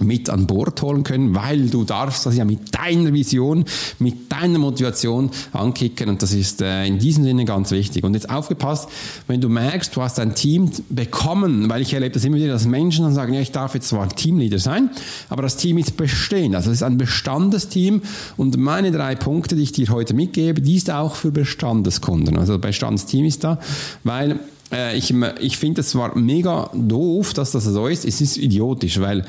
[0.00, 3.64] mit an Bord holen können, weil du darfst das ja mit deiner Vision,
[3.98, 8.04] mit deiner Motivation ankicken und das ist äh, in diesem Sinne ganz wichtig.
[8.04, 8.88] Und jetzt aufgepasst,
[9.26, 12.66] wenn du merkst, du hast ein Team bekommen, weil ich erlebe das immer wieder, dass
[12.66, 14.90] Menschen dann sagen, ja, ich darf jetzt zwar Teamleader sein,
[15.28, 18.02] aber das Team ist bestehend, also es ist ein Bestandesteam
[18.36, 22.58] und meine drei Punkte, die ich dir heute mitgebe, die ist auch für Bestandeskunden, also
[22.58, 23.58] Bestandesteam ist da,
[24.02, 24.40] weil
[24.72, 28.04] äh, ich, ich finde es zwar mega doof, dass das so ist.
[28.04, 29.24] Es ist idiotisch, weil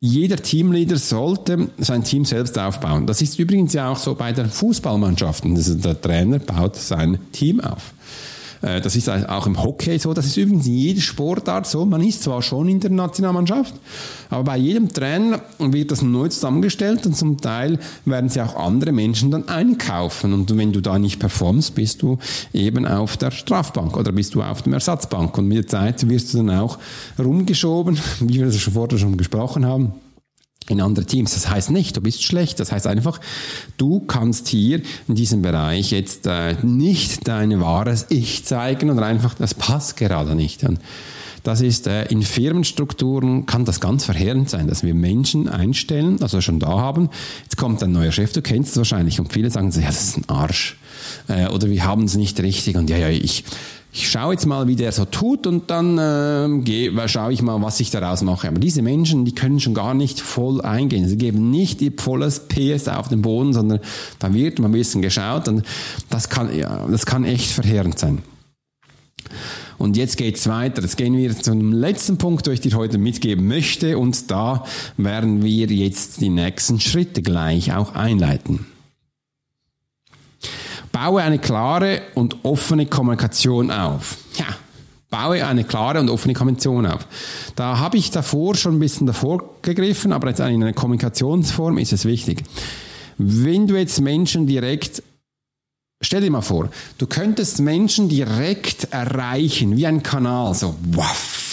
[0.00, 3.06] jeder Teamleader sollte sein Team selbst aufbauen.
[3.06, 5.56] Das ist übrigens ja auch so bei den Fußballmannschaften.
[5.56, 7.92] Also der Trainer baut sein Team auf.
[8.62, 11.84] Äh, das ist auch im Hockey so, das ist übrigens in jeder Sportart so.
[11.84, 13.74] Man ist zwar schon in der Nationalmannschaft,
[14.30, 18.92] aber bei jedem Trainer wird das neu zusammengestellt und zum Teil werden sie auch andere
[18.92, 20.32] Menschen dann einkaufen.
[20.32, 22.18] Und wenn du da nicht performst, bist du
[22.52, 25.36] eben auf der Strafbank oder bist du auf dem Ersatzbank.
[25.38, 26.78] Und mit der Zeit wirst du dann auch
[27.18, 29.92] rumgeschoben, wie wir das schon vorher schon gesprochen haben
[30.68, 31.34] in andere Teams.
[31.34, 32.60] Das heißt nicht, du bist schlecht.
[32.60, 33.20] Das heißt einfach,
[33.76, 39.34] du kannst hier in diesem Bereich jetzt äh, nicht deine wahres Ich zeigen oder einfach,
[39.34, 40.64] das passt gerade nicht.
[40.64, 40.80] Und
[41.42, 46.40] das ist äh, in Firmenstrukturen kann das ganz verheerend sein, dass wir Menschen einstellen, also
[46.40, 47.08] schon da haben.
[47.44, 50.08] Jetzt kommt ein neuer Chef, du kennst es wahrscheinlich, und viele sagen so, ja, das
[50.08, 50.76] ist ein Arsch.
[51.28, 53.44] Äh, oder wir haben es nicht richtig und ja, ja, ich
[53.98, 57.80] ich schaue jetzt mal, wie der so tut und dann äh, schaue ich mal, was
[57.80, 58.46] ich daraus mache.
[58.46, 61.08] Aber diese Menschen, die können schon gar nicht voll eingehen.
[61.08, 63.80] Sie geben nicht ihr volles PS auf den Boden, sondern
[64.20, 65.64] da wird mal ein bisschen geschaut und
[66.10, 68.18] das kann, ja, das kann echt verheerend sein.
[69.78, 70.82] Und jetzt geht's weiter.
[70.82, 73.98] Jetzt gehen wir zum letzten Punkt, den ich dir heute mitgeben möchte.
[73.98, 74.64] Und da
[74.96, 78.66] werden wir jetzt die nächsten Schritte gleich auch einleiten.
[81.08, 84.18] Baue eine klare und offene Kommunikation auf.
[84.36, 84.44] Ja,
[85.08, 87.06] baue eine klare und offene Kommunikation auf.
[87.56, 91.94] Da habe ich davor schon ein bisschen davor gegriffen, aber jetzt in einer Kommunikationsform ist
[91.94, 92.44] es wichtig.
[93.16, 95.02] Wenn du jetzt Menschen direkt
[96.02, 96.68] Stell dir mal vor,
[96.98, 101.47] du könntest Menschen direkt erreichen, wie ein Kanal, so, waff,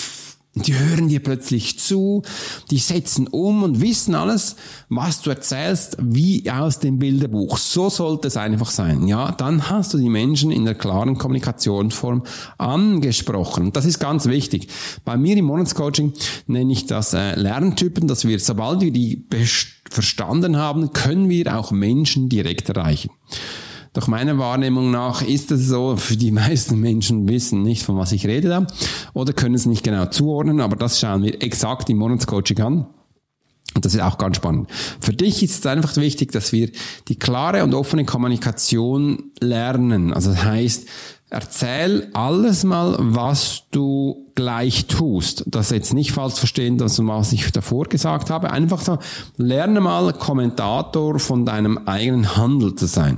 [0.56, 2.24] und die hören dir plötzlich zu,
[2.72, 4.56] die setzen um und wissen alles,
[4.88, 7.58] was du erzählst, wie aus dem Bilderbuch.
[7.58, 9.08] So sollte es einfach sein.
[9.08, 12.24] Ja, dann hast du die Menschen in der klaren Kommunikationsform
[12.58, 13.74] angesprochen.
[13.74, 14.70] Das ist ganz wichtig.
[15.04, 16.14] Bei mir im Monatscoaching
[16.48, 19.26] nenne ich das äh, Lerntypen, dass wir, sobald wir die
[19.90, 23.10] verstanden haben, können wir auch Menschen direkt erreichen.
[23.96, 28.12] Doch meiner Wahrnehmung nach ist es so, für die meisten Menschen wissen nicht, von was
[28.12, 28.68] ich rede da,
[29.14, 32.88] oder können es nicht genau zuordnen, aber das schauen wir exakt im Monatscoaching an.
[33.74, 34.70] Und das ist auch ganz spannend.
[35.00, 36.72] Für dich ist es einfach wichtig, dass wir
[37.08, 40.14] die klare und offene Kommunikation lernen.
[40.14, 40.88] Also das heißt,
[41.30, 45.44] erzähl alles mal, was du gleich tust.
[45.48, 48.52] Das jetzt nicht falsch verstehen, das, was ich davor gesagt habe.
[48.52, 49.00] Einfach so,
[49.38, 53.18] lerne mal Kommentator von deinem eigenen Handel zu sein.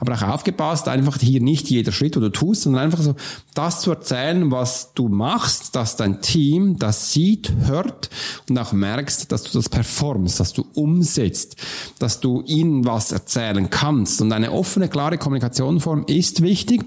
[0.00, 3.14] Aber auch aufgepasst, einfach hier nicht jeder Schritt, wo du tust, sondern einfach so,
[3.54, 8.10] das zu erzählen, was du machst, dass dein Team das sieht, hört
[8.48, 11.56] und auch merkst, dass du das performst, dass du umsetzt,
[11.98, 14.20] dass du ihnen was erzählen kannst.
[14.20, 16.84] Und eine offene, klare Kommunikationsform ist wichtig,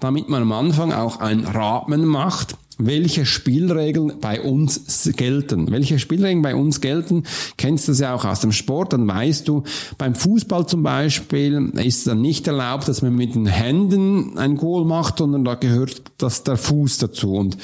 [0.00, 5.70] damit man am Anfang auch ein Rahmen macht, welche Spielregeln bei uns gelten.
[5.70, 7.24] Welche Spielregeln bei uns gelten,
[7.56, 9.62] kennst du das ja auch aus dem Sport, dann weißt du,
[9.98, 14.84] beim Fußball zum Beispiel ist dann nicht erlaubt, dass man mit den Händen ein Goal
[14.84, 17.34] macht, sondern da gehört das der Fuß dazu.
[17.34, 17.56] Und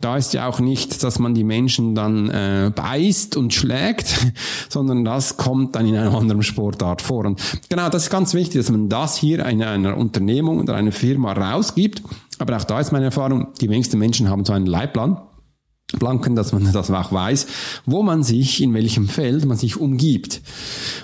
[0.00, 4.14] da ist ja auch nicht, dass man die Menschen dann äh, beißt und schlägt,
[4.68, 7.24] sondern das kommt dann in einer anderen Sportart vor.
[7.24, 10.92] Und genau, das ist ganz wichtig, dass man das hier in einer Unternehmung oder einer
[10.92, 12.02] Firma rausgibt
[12.38, 15.20] aber auch da ist meine Erfahrung, die wenigsten Menschen haben so einen Leitplan.
[15.92, 17.46] Blanken, dass man das auch weiß,
[17.86, 20.42] wo man sich, in welchem Feld man sich umgibt.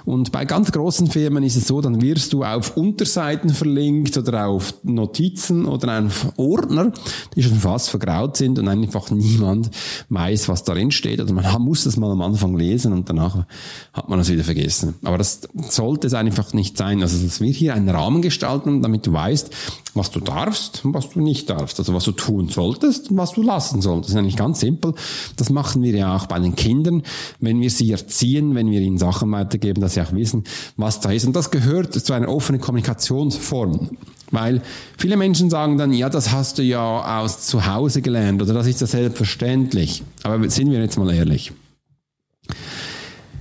[0.05, 4.49] Und bei ganz großen Firmen ist es so, dann wirst du auf Unterseiten verlinkt oder
[4.49, 6.93] auf Notizen oder auf Ordner,
[7.37, 9.71] die schon fast vergraut sind und einfach niemand
[10.09, 11.21] weiß, was darin steht.
[11.21, 13.47] Oder man muss das mal am Anfang lesen und danach
[13.93, 14.95] hat man es wieder vergessen.
[15.05, 17.03] Aber das sollte es einfach nicht sein.
[17.03, 19.51] Also, dass wir hier einen Rahmen gestalten, damit du weißt,
[19.95, 21.79] was du darfst und was du nicht darfst.
[21.79, 24.11] Also was du tun solltest und was du lassen solltest.
[24.11, 24.95] Das ist eigentlich ganz simpel.
[25.37, 27.03] Das machen wir ja auch bei den Kindern,
[27.41, 30.45] wenn wir sie erziehen, wenn wir ihnen Sachen weitergeben, dass sie auch wissen,
[30.77, 31.27] was da ist.
[31.27, 33.91] Und das gehört zu einer offenen Kommunikationsform.
[34.31, 34.63] Weil
[34.97, 38.67] viele Menschen sagen dann, ja, das hast du ja aus zu Hause gelernt oder das
[38.67, 40.03] ist ja selbstverständlich.
[40.23, 41.53] Aber sind wir jetzt mal ehrlich.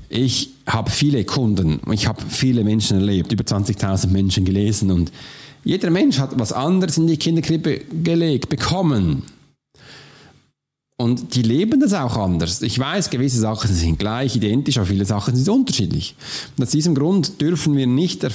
[0.10, 5.10] Ich habe viele Kunden, ich habe viele Menschen erlebt, über 20.000 Menschen gelesen und
[5.64, 9.24] jeder Mensch hat was anderes in die Kinderkrippe gelegt, bekommen.
[11.02, 12.62] Und die leben das auch anders.
[12.62, 16.14] Ich weiß, gewisse Sachen sind gleich, identisch, aber viele Sachen sind unterschiedlich.
[16.56, 18.30] Und aus diesem Grund dürfen wir nicht äh,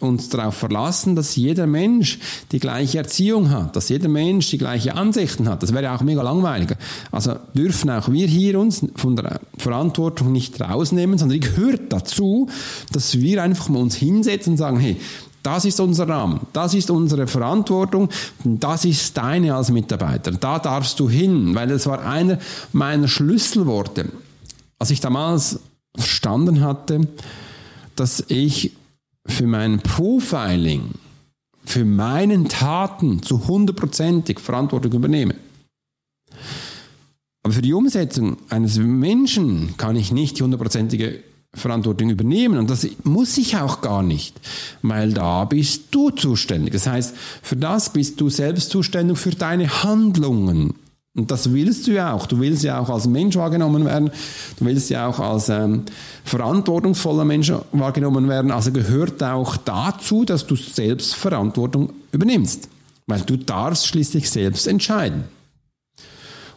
[0.00, 2.18] uns darauf verlassen, dass jeder Mensch
[2.50, 5.62] die gleiche Erziehung hat, dass jeder Mensch die gleichen Ansichten hat.
[5.62, 6.78] Das wäre auch mega langweilig.
[7.12, 12.48] Also dürfen auch wir hier uns von der Verantwortung nicht rausnehmen, sondern die gehört dazu,
[12.90, 14.96] dass wir einfach mal uns hinsetzen und sagen, hey,
[15.42, 18.08] das ist unser Rahmen, das ist unsere Verantwortung,
[18.44, 20.32] das ist deine als Mitarbeiter.
[20.32, 22.38] Da darfst du hin, weil das war einer
[22.72, 24.10] meiner Schlüsselworte.
[24.78, 25.60] Als ich damals
[25.96, 27.00] verstanden hatte,
[27.96, 28.72] dass ich
[29.26, 30.90] für mein Profiling
[31.64, 35.34] für meinen Taten zu hundertprozentig Verantwortung übernehme.
[37.42, 41.22] Aber für die Umsetzung eines Menschen kann ich nicht die hundertprozentige
[41.52, 42.58] Verantwortung übernehmen.
[42.58, 44.40] Und das muss ich auch gar nicht,
[44.82, 46.72] weil da bist du zuständig.
[46.72, 50.74] Das heißt, für das bist du selbst zuständig für deine Handlungen.
[51.16, 52.26] Und das willst du ja auch.
[52.26, 54.12] Du willst ja auch als Mensch wahrgenommen werden.
[54.58, 55.82] Du willst ja auch als ähm,
[56.24, 58.52] verantwortungsvoller Mensch wahrgenommen werden.
[58.52, 62.68] Also gehört auch dazu, dass du selbst Verantwortung übernimmst.
[63.08, 65.24] Weil du darfst schließlich selbst entscheiden.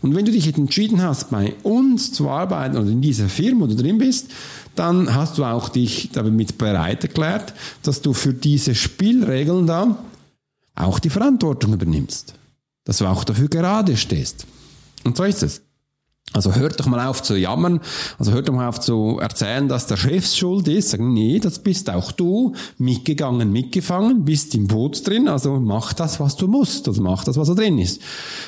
[0.03, 3.62] Und wenn du dich jetzt entschieden hast, bei uns zu arbeiten oder in dieser Firma,
[3.62, 4.29] wo du drin bist,
[4.75, 9.97] dann hast du auch dich damit bereit erklärt, dass du für diese Spielregeln da
[10.75, 12.33] auch die Verantwortung übernimmst.
[12.86, 14.45] Dass du auch dafür gerade stehst.
[15.03, 15.62] Und so ist es.
[16.33, 17.79] Also hört doch mal auf zu jammern,
[18.17, 20.89] also hört doch mal auf zu erzählen, dass der Chef schuld ist.
[20.89, 26.19] Sagen, nee, das bist auch du, mitgegangen, mitgefangen, bist im Boot drin, also mach das,
[26.19, 28.01] was du musst, also mach das, was da drin ist.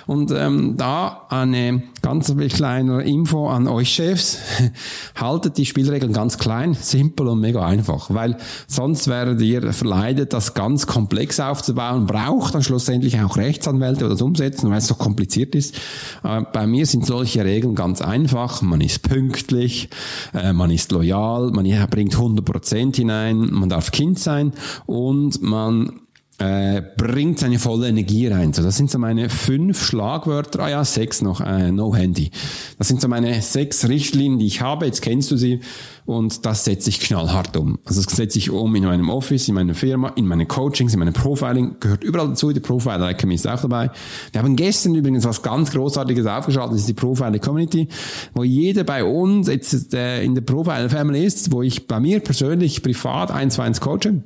[0.08, 4.40] Und ähm, da eine ganz kleine Info an euch Chefs,
[5.16, 10.56] haltet die Spielregeln ganz klein, simpel und mega einfach, weil sonst werdet ihr verleidet, das
[10.56, 15.54] ganz komplex aufzubauen, braucht dann schlussendlich auch Rechtsanwälte oder das umsetzen, weil es so kompliziert
[15.54, 15.76] ist.
[16.24, 18.62] Äh, bei mir sind solche Regeln ganz einfach.
[18.62, 19.90] Man ist pünktlich,
[20.34, 24.54] äh, man ist loyal, man bringt 100% hinein, man darf Kind sein
[24.86, 26.05] und man
[26.38, 28.52] äh, bringt seine volle Energie rein.
[28.52, 30.60] So, das sind so meine fünf Schlagwörter.
[30.64, 32.30] Ah ja, sechs noch, äh, no Handy.
[32.78, 34.86] Das sind so meine sechs Richtlinien, die ich habe.
[34.86, 35.62] Jetzt kennst du sie
[36.06, 37.80] und das setze ich knallhart um.
[37.86, 41.00] Also das setze ich um in meinem Office, in meiner Firma, in meinen Coachings, in
[41.00, 41.78] meinem Profiling.
[41.80, 42.52] Gehört überall dazu.
[42.52, 43.90] Die Profiler Academy ist auch dabei.
[44.34, 46.74] Wir haben gestern übrigens was ganz Großartiges aufgeschaltet.
[46.74, 47.88] Das ist die Profiler Community,
[48.34, 52.20] wo jeder bei uns jetzt äh, in der Profiler Family ist, wo ich bei mir
[52.20, 54.22] persönlich privat eins zu eins coache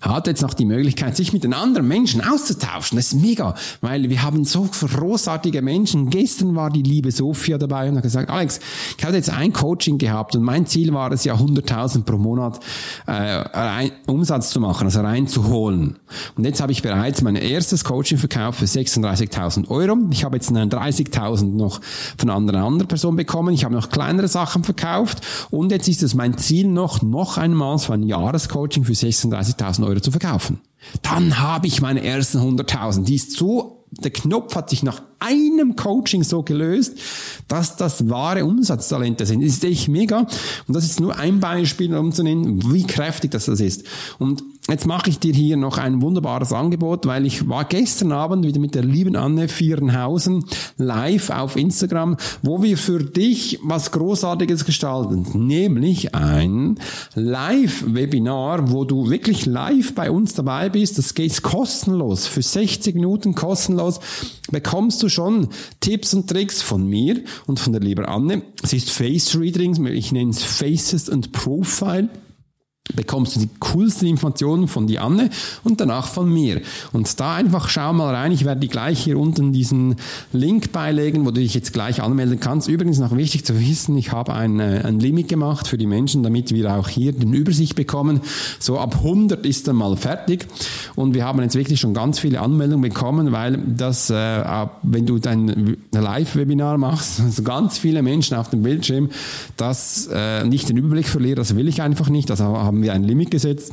[0.00, 2.96] hat jetzt noch die Möglichkeit, sich mit den anderen Menschen auszutauschen.
[2.96, 6.10] Das ist mega, weil wir haben so großartige Menschen.
[6.10, 8.60] Gestern war die liebe Sophia dabei und hat gesagt, Alex,
[8.96, 12.60] ich hatte jetzt ein Coaching gehabt und mein Ziel war es ja 100.000 pro Monat
[13.06, 15.98] äh, Umsatz zu machen, also reinzuholen.
[16.36, 19.98] Und jetzt habe ich bereits mein erstes Coaching verkauft für 36.000 Euro.
[20.10, 21.80] Ich habe jetzt 30.000 noch
[22.16, 23.54] von einer anderen Person bekommen.
[23.54, 27.78] Ich habe noch kleinere Sachen verkauft und jetzt ist es mein Ziel noch, noch einmal
[27.78, 30.60] so ein Jahrescoaching für 36.000 Euro Euro zu verkaufen.
[31.02, 33.04] Dann habe ich meine ersten 100.000.
[33.04, 36.98] Die ist so, der Knopf hat sich nach einem Coaching so gelöst,
[37.48, 39.42] dass das wahre Umsatztalente sind.
[39.42, 40.26] Das ist echt mega.
[40.66, 43.84] Und das ist nur ein Beispiel, um zu nennen, wie kräftig das, das ist.
[44.18, 48.44] Und Jetzt mache ich dir hier noch ein wunderbares Angebot, weil ich war gestern Abend
[48.44, 50.44] wieder mit der lieben Anne Vierenhausen
[50.76, 56.78] live auf Instagram, wo wir für dich was Großartiges gestalten, nämlich ein
[57.14, 60.98] Live-Webinar, wo du wirklich live bei uns dabei bist.
[60.98, 64.00] Das geht kostenlos, für 60 Minuten kostenlos
[64.50, 65.48] bekommst du schon
[65.80, 68.42] Tipps und Tricks von mir und von der lieben Anne.
[68.62, 72.08] Es ist Face Reading, ich nenne es Faces and Profile
[72.94, 75.30] bekommst du die coolsten Informationen von die Anne
[75.64, 76.60] und danach von mir.
[76.92, 78.32] Und da einfach schau mal rein.
[78.32, 79.96] Ich werde die gleich hier unten diesen
[80.32, 82.68] Link beilegen, wo du dich jetzt gleich anmelden kannst.
[82.68, 86.22] Übrigens noch wichtig zu wissen, ich habe ein, äh, ein Limit gemacht für die Menschen,
[86.22, 88.20] damit wir auch hier den Übersicht bekommen.
[88.58, 90.46] So ab 100 ist dann mal fertig.
[90.96, 95.18] Und wir haben jetzt wirklich schon ganz viele Anmeldungen bekommen, weil das, äh, wenn du
[95.18, 99.10] dein Live-Webinar machst, also ganz viele Menschen auf dem Bildschirm,
[99.56, 102.30] das äh, nicht den Überblick verlieren, das will ich einfach nicht.
[102.30, 103.72] Das haben haben wir ein Limit gesetzt.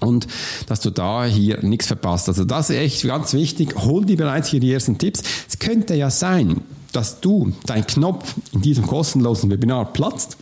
[0.00, 0.26] Und
[0.66, 2.28] dass du da hier nichts verpasst.
[2.28, 3.74] Also das ist echt ganz wichtig.
[3.76, 5.22] Hol dir bereits hier die ersten Tipps.
[5.48, 10.38] Es könnte ja sein, dass du dein Knopf in diesem kostenlosen Webinar platzt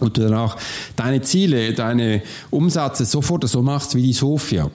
[0.00, 0.56] und du danach
[0.96, 4.70] deine Ziele, deine Umsätze sofort so machst wie die Sophia.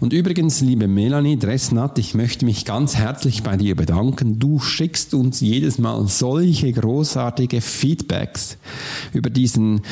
[0.00, 4.40] Und übrigens, liebe Melanie Dressnat, ich möchte mich ganz herzlich bei dir bedanken.
[4.40, 8.56] Du schickst uns jedes Mal solche großartige Feedbacks
[9.12, 9.82] über diesen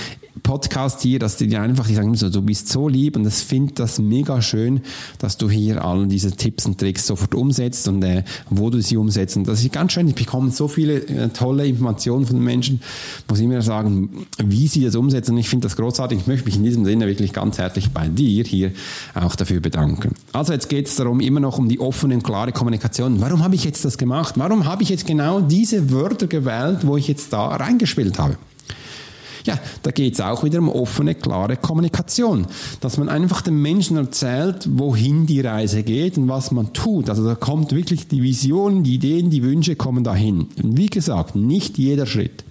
[0.43, 3.43] Podcast hier, dass die dir einfach die sagen, so, du bist so lieb und das
[3.43, 4.81] finde das mega schön,
[5.19, 8.97] dass du hier all diese Tipps und Tricks sofort umsetzt und äh, wo du sie
[8.97, 9.37] umsetzt.
[9.37, 10.09] Und das ist ganz schön.
[10.09, 12.81] Ich bekomme so viele äh, tolle Informationen von den Menschen,
[13.29, 15.33] wo sie mir sagen, wie sie das umsetzen.
[15.33, 16.21] Und ich finde das großartig.
[16.21, 18.73] Ich möchte mich in diesem Sinne wirklich ganz herzlich bei dir hier
[19.15, 20.15] auch dafür bedanken.
[20.33, 23.21] Also jetzt geht es darum, immer noch um die offene und klare Kommunikation.
[23.21, 24.35] Warum habe ich jetzt das gemacht?
[24.37, 28.37] Warum habe ich jetzt genau diese Wörter gewählt, wo ich jetzt da reingespielt habe?
[29.45, 32.47] Ja, da geht es auch wieder um offene, klare Kommunikation.
[32.81, 37.11] Dass man einfach den Menschen erzählt, wohin die Reise geht und was man tut.
[37.11, 40.49] Also da kommt wirklich die Vision, die Ideen, die Wünsche kommen dahin.
[40.63, 42.45] Und wie gesagt, nicht jeder Schritt.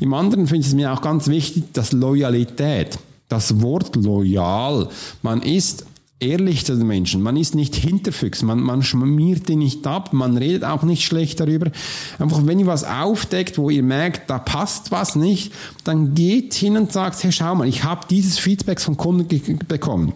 [0.00, 2.98] Im anderen finde ich es mir auch ganz wichtig, dass Loyalität,
[3.28, 4.88] das Wort loyal,
[5.22, 5.84] man ist
[6.20, 7.22] ehrlich zu den Menschen.
[7.22, 11.40] Man ist nicht Hinterfüchs, man, man schmiert die nicht ab, man redet auch nicht schlecht
[11.40, 11.70] darüber.
[12.18, 15.52] Einfach, wenn ihr was aufdeckt, wo ihr merkt, da passt was nicht,
[15.84, 19.26] dann geht hin und sagt, hey, schau mal, ich habe dieses Feedback vom Kunden
[19.66, 20.12] bekommen.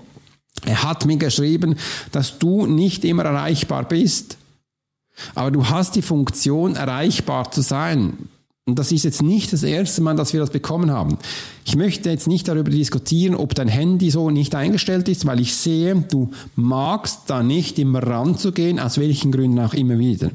[0.65, 1.77] Er hat mir geschrieben,
[2.13, 4.37] dass du nicht immer erreichbar bist,
[5.35, 8.29] aber du hast die Funktion, erreichbar zu sein.
[8.67, 11.19] Und das ist jetzt nicht das erste Mal, dass wir das bekommen haben.
[11.67, 15.55] Ich möchte jetzt nicht darüber diskutieren, ob dein Handy so nicht eingestellt ist, weil ich
[15.55, 20.31] sehe, du magst da nicht immer ranzugehen, aus welchen Gründen auch immer wieder.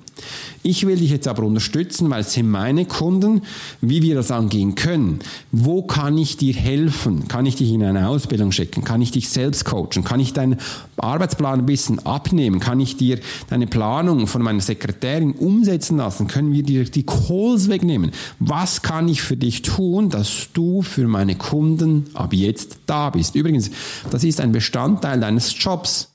[0.61, 3.41] Ich will dich jetzt aber unterstützen, weil es sind meine Kunden,
[3.81, 5.19] wie wir das angehen können.
[5.51, 7.27] Wo kann ich dir helfen?
[7.27, 8.83] Kann ich dich in eine Ausbildung schicken?
[8.83, 10.03] Kann ich dich selbst coachen?
[10.03, 10.57] Kann ich deinen
[10.97, 12.59] Arbeitsplan ein bisschen abnehmen?
[12.59, 13.19] Kann ich dir
[13.49, 16.27] deine Planung von meiner Sekretärin umsetzen lassen?
[16.27, 18.11] Können wir dir die Calls wegnehmen?
[18.39, 23.35] Was kann ich für dich tun, dass du für meine Kunden ab jetzt da bist?
[23.35, 23.71] Übrigens,
[24.11, 26.09] das ist ein Bestandteil deines Jobs.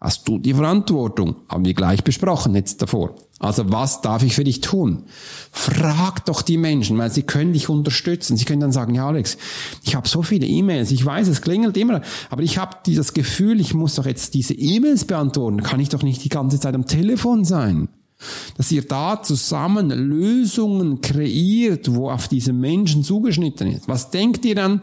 [0.00, 1.36] Hast du die Verantwortung?
[1.48, 3.16] Haben wir gleich besprochen jetzt davor.
[3.40, 5.04] Also was darf ich für dich tun?
[5.50, 8.36] Frag doch die Menschen, weil sie können dich unterstützen.
[8.36, 9.38] Sie können dann sagen, ja Alex,
[9.82, 13.60] ich habe so viele E-Mails, ich weiß, es klingelt immer, aber ich habe dieses Gefühl,
[13.60, 15.64] ich muss doch jetzt diese E-Mails beantworten.
[15.64, 17.88] Kann ich doch nicht die ganze Zeit am Telefon sein
[18.56, 23.88] dass ihr da zusammen Lösungen kreiert, wo auf diese Menschen zugeschnitten ist.
[23.88, 24.80] Was denkt ihr dann,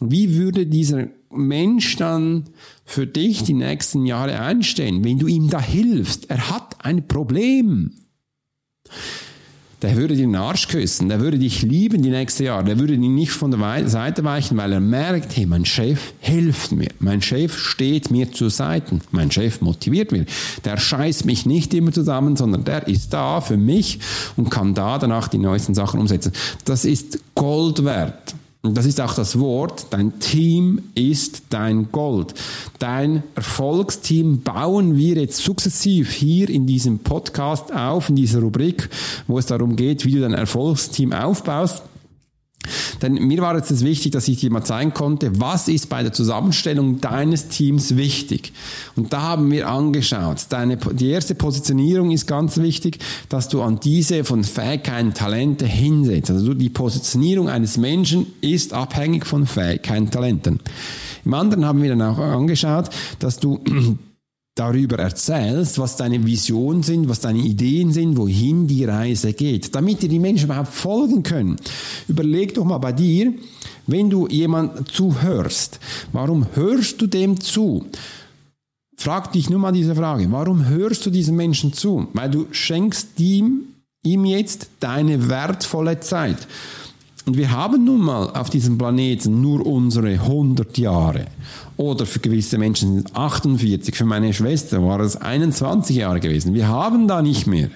[0.00, 2.44] wie würde dieser Mensch dann
[2.84, 6.30] für dich die nächsten Jahre einstehen, wenn du ihm da hilfst?
[6.30, 7.92] Er hat ein Problem
[9.86, 12.98] der würde dir den Arsch küssen, der würde dich lieben die nächsten Jahre, der würde
[12.98, 17.22] dich nicht von der Seite weichen, weil er merkt, hey, mein Chef hilft mir, mein
[17.22, 20.26] Chef steht mir zur Seite, mein Chef motiviert mich,
[20.64, 24.00] der scheißt mich nicht immer zusammen, sondern der ist da für mich
[24.34, 26.32] und kann da danach die neuesten Sachen umsetzen.
[26.64, 28.34] Das ist Gold wert.
[28.66, 32.34] Und das ist auch das Wort, dein Team ist dein Gold.
[32.78, 38.88] Dein Erfolgsteam bauen wir jetzt sukzessiv hier in diesem Podcast auf, in dieser Rubrik,
[39.26, 41.82] wo es darum geht, wie du dein Erfolgsteam aufbaust.
[43.02, 46.12] Denn mir war jetzt wichtig, dass ich dir mal zeigen konnte, was ist bei der
[46.12, 48.52] Zusammenstellung deines Teams wichtig.
[48.96, 52.98] Und da haben wir angeschaut, deine, die erste Positionierung ist ganz wichtig,
[53.28, 56.30] dass du an diese von Fähigkeiten, Talente hinsetzt.
[56.30, 60.60] Also die Positionierung eines Menschen ist abhängig von Fähigkeiten, Talenten.
[61.24, 63.60] Im anderen haben wir dann auch angeschaut, dass du
[64.56, 70.02] darüber erzählst, was deine Visionen sind, was deine Ideen sind, wohin die Reise geht, damit
[70.02, 71.56] dir die Menschen überhaupt folgen können.
[72.08, 73.34] Überleg doch mal bei dir,
[73.86, 75.78] wenn du jemand zuhörst,
[76.12, 77.84] warum hörst du dem zu?
[78.96, 82.08] Frag dich nur mal diese Frage, warum hörst du diesen Menschen zu?
[82.14, 86.38] Weil du schenkst ihm, ihm jetzt deine wertvolle Zeit.
[87.26, 91.26] Und wir haben nun mal auf diesem Planeten nur unsere 100 Jahre.
[91.76, 93.96] Oder für gewisse Menschen sind es 48.
[93.96, 96.54] Für meine Schwester war es 21 Jahre gewesen.
[96.54, 97.68] Wir haben da nicht mehr.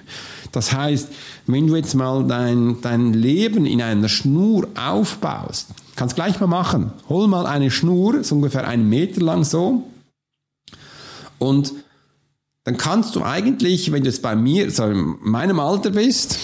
[0.53, 1.09] Das heißt,
[1.47, 6.93] wenn du jetzt mal dein, dein Leben in einer Schnur aufbaust, kannst gleich mal machen.
[7.09, 9.83] Hol mal eine Schnur, so ungefähr einen Meter lang so.
[11.39, 11.73] Und
[12.63, 16.37] dann kannst du eigentlich, wenn du jetzt bei mir, so in meinem Alter bist,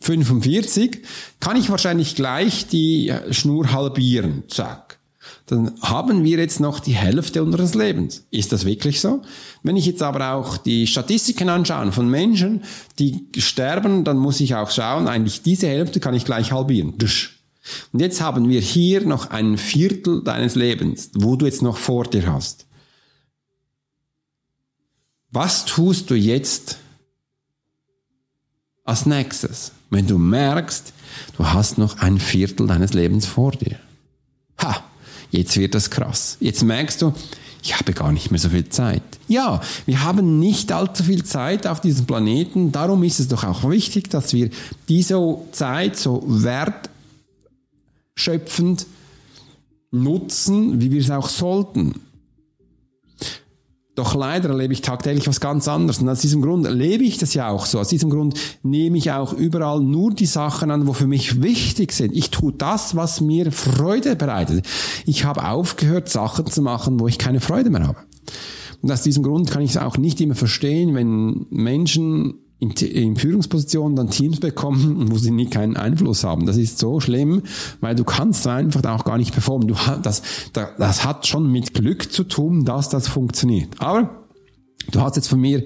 [0.00, 1.02] 45,
[1.40, 4.44] kann ich wahrscheinlich gleich die Schnur halbieren.
[4.48, 4.98] Zack.
[5.46, 8.24] Dann haben wir jetzt noch die Hälfte unseres Lebens.
[8.30, 9.22] Ist das wirklich so?
[9.62, 12.62] Wenn ich jetzt aber auch die Statistiken anschaue von Menschen,
[12.98, 16.94] die sterben, dann muss ich auch schauen, eigentlich diese Hälfte kann ich gleich halbieren.
[17.92, 22.04] Und jetzt haben wir hier noch ein Viertel deines Lebens, wo du jetzt noch vor
[22.04, 22.66] dir hast.
[25.32, 26.78] Was tust du jetzt
[28.90, 29.72] als nächstes?
[29.90, 30.92] wenn du merkst,
[31.36, 33.76] du hast noch ein Viertel deines Lebens vor dir.
[34.62, 34.82] Ha,
[35.30, 36.38] jetzt wird das krass.
[36.40, 37.12] Jetzt merkst du,
[37.62, 39.02] ich habe gar nicht mehr so viel Zeit.
[39.28, 42.72] Ja, wir haben nicht allzu viel Zeit auf diesem Planeten.
[42.72, 44.48] Darum ist es doch auch wichtig, dass wir
[44.88, 46.24] diese Zeit so
[48.16, 48.86] wertschöpfend
[49.90, 52.00] nutzen, wie wir es auch sollten.
[54.00, 56.00] Doch leider erlebe ich tagtäglich was ganz anderes.
[56.00, 57.78] Und aus diesem Grund lebe ich das ja auch so.
[57.78, 58.32] Aus diesem Grund
[58.62, 62.16] nehme ich auch überall nur die Sachen an, wo für mich wichtig sind.
[62.16, 64.66] Ich tue das, was mir Freude bereitet.
[65.04, 67.98] Ich habe aufgehört, Sachen zu machen, wo ich keine Freude mehr habe.
[68.80, 73.16] Und aus diesem Grund kann ich es auch nicht immer verstehen, wenn Menschen in, in
[73.16, 76.46] Führungspositionen dann Teams bekommen, wo sie nie keinen Einfluss haben.
[76.46, 77.42] Das ist so schlimm,
[77.80, 79.66] weil du kannst einfach auch gar nicht performen.
[79.66, 83.68] Du, das, das hat schon mit Glück zu tun, dass das funktioniert.
[83.78, 84.20] Aber
[84.90, 85.62] Du hast jetzt von mir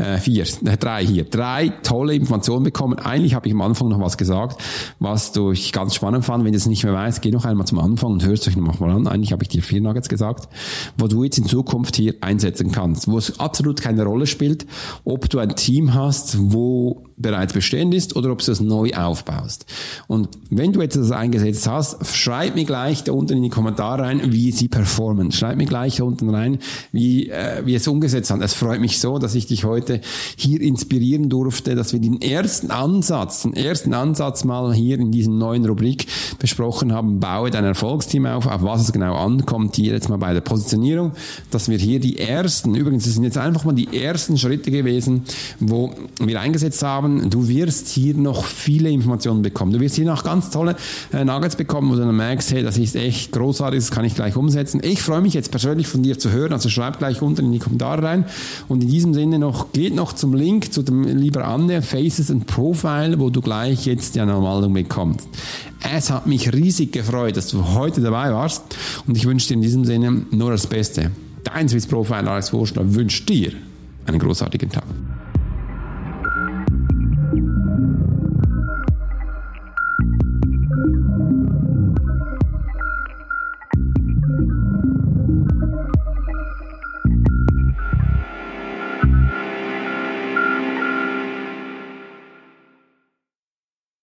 [0.00, 2.98] äh, vier, äh, drei hier, drei tolle Informationen bekommen.
[2.98, 4.60] Eigentlich habe ich am Anfang noch was gesagt,
[4.98, 6.44] was du ich ganz spannend fand.
[6.44, 8.80] Wenn du es nicht mehr weißt, geh noch einmal zum Anfang und hörst euch noch
[8.80, 9.06] mal an.
[9.06, 10.48] Eigentlich habe ich dir vier Nuggets gesagt,
[10.96, 14.66] wo du jetzt in Zukunft hier einsetzen kannst, wo es absolut keine Rolle spielt,
[15.04, 19.66] ob du ein Team hast, wo bereits bestehend ist oder ob du es neu aufbaust.
[20.06, 24.02] Und wenn du jetzt das eingesetzt hast, schreib mir gleich da unten in die Kommentare
[24.02, 25.30] rein, wie sie performen.
[25.32, 26.58] Schreib mir gleich da unten rein,
[26.92, 28.40] wie, äh, wie es umgesetzt hat.
[28.40, 29.89] Es freut mich so, dass ich dich heute
[30.36, 35.38] hier inspirieren durfte, dass wir den ersten Ansatz, den ersten Ansatz mal hier in diesem
[35.38, 36.06] neuen Rubrik
[36.38, 37.20] besprochen haben.
[37.20, 41.12] Baue dein Erfolgsteam auf, auf was es genau ankommt, hier jetzt mal bei der Positionierung,
[41.50, 45.22] dass wir hier die ersten, übrigens, das sind jetzt einfach mal die ersten Schritte gewesen,
[45.58, 49.72] wo wir eingesetzt haben, haben, du wirst hier noch viele Informationen bekommen.
[49.72, 50.76] Du wirst hier noch ganz tolle
[51.12, 54.14] äh, Nuggets bekommen, wo du dann merkst, hey, das ist echt großartig, das kann ich
[54.14, 54.80] gleich umsetzen.
[54.84, 57.58] Ich freue mich jetzt persönlich von dir zu hören, also schreib gleich unten in die
[57.58, 58.24] Kommentare rein.
[58.68, 62.46] Und in diesem Sinne noch, geht noch zum Link zu dem lieber Anne, Faces and
[62.46, 65.26] Profile, wo du gleich jetzt die Anmeldung bekommst.
[65.94, 68.62] Es hat mich riesig gefreut, dass du heute dabei warst
[69.06, 71.12] und ich wünsche dir in diesem Sinne nur das Beste.
[71.44, 73.52] Dein Swiss Profile Alex Wurstler wünscht dir
[74.04, 74.84] einen großartigen Tag.